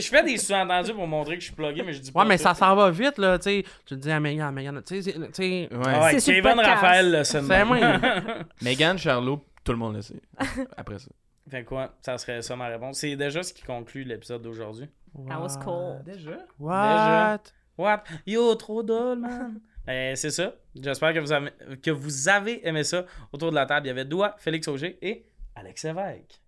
[0.00, 2.20] je fais des sous-entendus pour montrer que je suis plugué, mais je dis pas.
[2.20, 2.44] Ouais, mais tout.
[2.44, 3.64] ça s'en va vite, là, tu sais.
[3.84, 5.16] Tu le dis à Megan, Megan, tu sais.
[5.18, 5.68] Ouais.
[5.84, 6.60] Ah ouais, Kevin.
[6.60, 7.76] Raphaël, là, c'est C'est moi.
[8.62, 10.22] Megan, Charlot, tout le monde le sait.
[10.76, 11.10] Après ça.
[11.50, 12.98] Fait quoi, ça serait ça ma réponse.
[12.98, 14.88] C'est déjà ce qui conclut l'épisode d'aujourd'hui.
[15.28, 16.02] That was cool.
[16.04, 16.38] Déjà?
[16.58, 17.52] What?
[17.76, 18.04] What?
[18.26, 19.60] Yo, trop drôle, man.
[19.86, 20.52] Ben, c'est ça.
[20.74, 23.06] J'espère que vous, avez, que vous avez aimé ça.
[23.32, 26.40] Autour de la table, il y avait Doua, Félix Auger et Alex Lévesque.